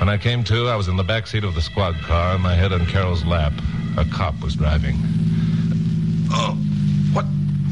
When 0.00 0.08
I 0.08 0.18
came 0.18 0.42
to, 0.42 0.66
I 0.66 0.74
was 0.74 0.88
in 0.88 0.96
the 0.96 1.04
back 1.04 1.28
seat 1.28 1.44
of 1.44 1.54
the 1.54 1.62
squad 1.62 1.94
car, 2.00 2.36
my 2.40 2.56
head 2.56 2.72
on 2.72 2.86
Carol's 2.86 3.24
lap. 3.24 3.52
A 3.96 4.04
cop 4.04 4.40
was 4.40 4.56
driving. 4.56 4.96
Oh, 6.32 6.56
what? 7.12 7.24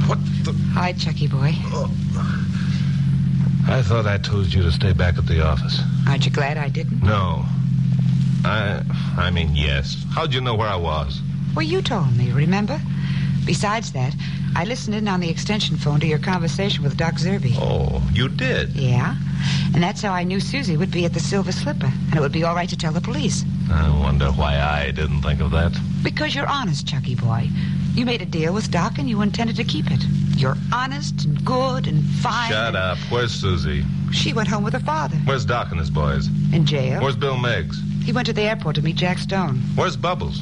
What 0.07 0.19
the? 0.45 0.53
Hi, 0.75 0.93
Chucky 0.93 1.27
boy. 1.27 1.51
Oh. 1.73 1.91
I 3.67 3.83
thought 3.83 4.07
I 4.07 4.17
told 4.19 4.55
you 4.55 4.63
to 4.63 4.71
stay 4.71 4.93
back 4.93 5.19
at 5.19 5.27
the 5.27 5.45
office. 5.45 5.81
Aren't 6.07 6.25
you 6.25 6.31
glad 6.31 6.57
I 6.57 6.69
didn't? 6.69 7.03
No. 7.03 7.45
I. 8.45 8.85
I 9.19 9.31
mean, 9.33 9.57
yes. 9.57 10.05
How'd 10.13 10.33
you 10.33 10.41
know 10.41 10.55
where 10.55 10.69
I 10.69 10.77
was? 10.77 11.21
Well, 11.57 11.67
you 11.67 11.83
told 11.83 12.17
me, 12.17 12.31
remember? 12.31 12.81
Besides 13.47 13.93
that, 13.93 14.15
I 14.55 14.65
listened 14.65 14.97
in 14.97 15.09
on 15.09 15.21
the 15.21 15.31
extension 15.31 15.77
phone 15.77 16.01
to 16.01 16.07
your 16.07 16.19
conversation 16.19 16.83
with 16.83 16.97
Doc 16.97 17.15
Zerby. 17.15 17.55
Oh, 17.59 18.03
you 18.13 18.29
did? 18.29 18.71
Yeah? 18.71 19.17
And 19.75 19.83
that's 19.83 20.03
how 20.03 20.13
I 20.13 20.25
knew 20.25 20.41
Susie 20.41 20.77
would 20.77 20.91
be 20.91 21.05
at 21.05 21.15
the 21.15 21.21
Silver 21.21 21.53
Slipper, 21.53 21.87
and 21.87 22.15
it 22.15 22.21
would 22.21 22.33
be 22.33 22.45
all 22.45 22.55
right 22.55 22.69
to 22.69 22.77
tell 22.77 22.93
the 22.93 23.01
police. 23.01 23.45
I 23.73 23.89
wonder 24.01 24.27
why 24.27 24.59
I 24.61 24.91
didn't 24.91 25.23
think 25.23 25.41
of 25.41 25.51
that. 25.53 25.73
Because 26.03 26.35
you're 26.35 26.49
honest, 26.49 26.87
Chucky 26.87 27.15
boy. 27.15 27.49
You 27.95 28.05
made 28.05 28.23
a 28.23 28.27
deal 28.27 28.53
with 28.53 28.71
Doc, 28.71 28.99
and 28.99 29.09
you 29.09 29.21
intended 29.23 29.57
to 29.57 29.65
keep 29.65 29.91
it. 29.91 30.03
You're 30.37 30.57
honest 30.73 31.25
and 31.25 31.45
good 31.45 31.87
and 31.87 32.05
fine. 32.05 32.51
Shut 32.51 32.77
up. 32.77 32.99
Where's 33.09 33.33
Susie? 33.33 33.85
She 34.13 34.33
went 34.33 34.49
home 34.49 34.65
with 34.65 34.75
her 34.75 34.81
father. 34.81 35.17
Where's 35.25 35.45
Doc 35.45 35.71
and 35.71 35.79
his 35.79 35.91
boys? 35.91 36.29
In 36.53 36.67
jail. 36.67 37.01
Where's 37.03 37.17
Bill 37.17 37.39
Meggs? 37.39 37.81
He 38.05 38.13
went 38.13 38.27
to 38.27 38.33
the 38.33 38.43
airport 38.43 38.77
to 38.77 38.83
meet 38.83 38.97
Jack 38.97 39.19
Stone. 39.19 39.61
Where's 39.77 39.97
Bubbles? 39.97 40.41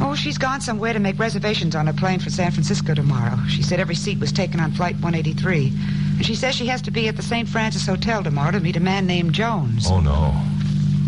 Oh, 0.00 0.14
she's 0.14 0.38
gone 0.38 0.60
somewhere 0.60 0.92
to 0.92 0.98
make 0.98 1.18
reservations 1.18 1.74
on 1.74 1.88
a 1.88 1.92
plane 1.92 2.18
for 2.18 2.30
San 2.30 2.50
Francisco 2.50 2.94
tomorrow. 2.94 3.36
She 3.48 3.62
said 3.62 3.80
every 3.80 3.94
seat 3.94 4.18
was 4.18 4.32
taken 4.32 4.60
on 4.60 4.72
Flight 4.72 4.94
183. 4.94 5.68
And 6.16 6.26
she 6.26 6.34
says 6.34 6.54
she 6.54 6.66
has 6.66 6.82
to 6.82 6.90
be 6.90 7.08
at 7.08 7.16
the 7.16 7.22
St. 7.22 7.48
Francis 7.48 7.86
Hotel 7.86 8.22
tomorrow 8.22 8.52
to 8.52 8.60
meet 8.60 8.76
a 8.76 8.80
man 8.80 9.06
named 9.06 9.32
Jones. 9.32 9.86
Oh, 9.88 10.00
no. 10.00 10.34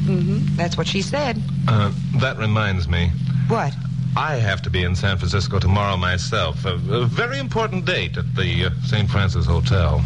Mm-hmm. 0.06 0.56
That's 0.56 0.76
what 0.76 0.86
she 0.86 1.02
said. 1.02 1.40
Uh, 1.66 1.92
that 2.20 2.36
reminds 2.38 2.88
me. 2.88 3.10
What? 3.48 3.74
I 4.16 4.36
have 4.36 4.62
to 4.62 4.70
be 4.70 4.84
in 4.84 4.94
San 4.94 5.18
Francisco 5.18 5.58
tomorrow 5.58 5.96
myself. 5.96 6.64
A, 6.64 6.74
a 6.74 7.06
very 7.06 7.38
important 7.38 7.84
date 7.84 8.16
at 8.16 8.34
the 8.34 8.66
uh, 8.66 8.70
St. 8.84 9.10
Francis 9.10 9.46
Hotel. 9.46 10.04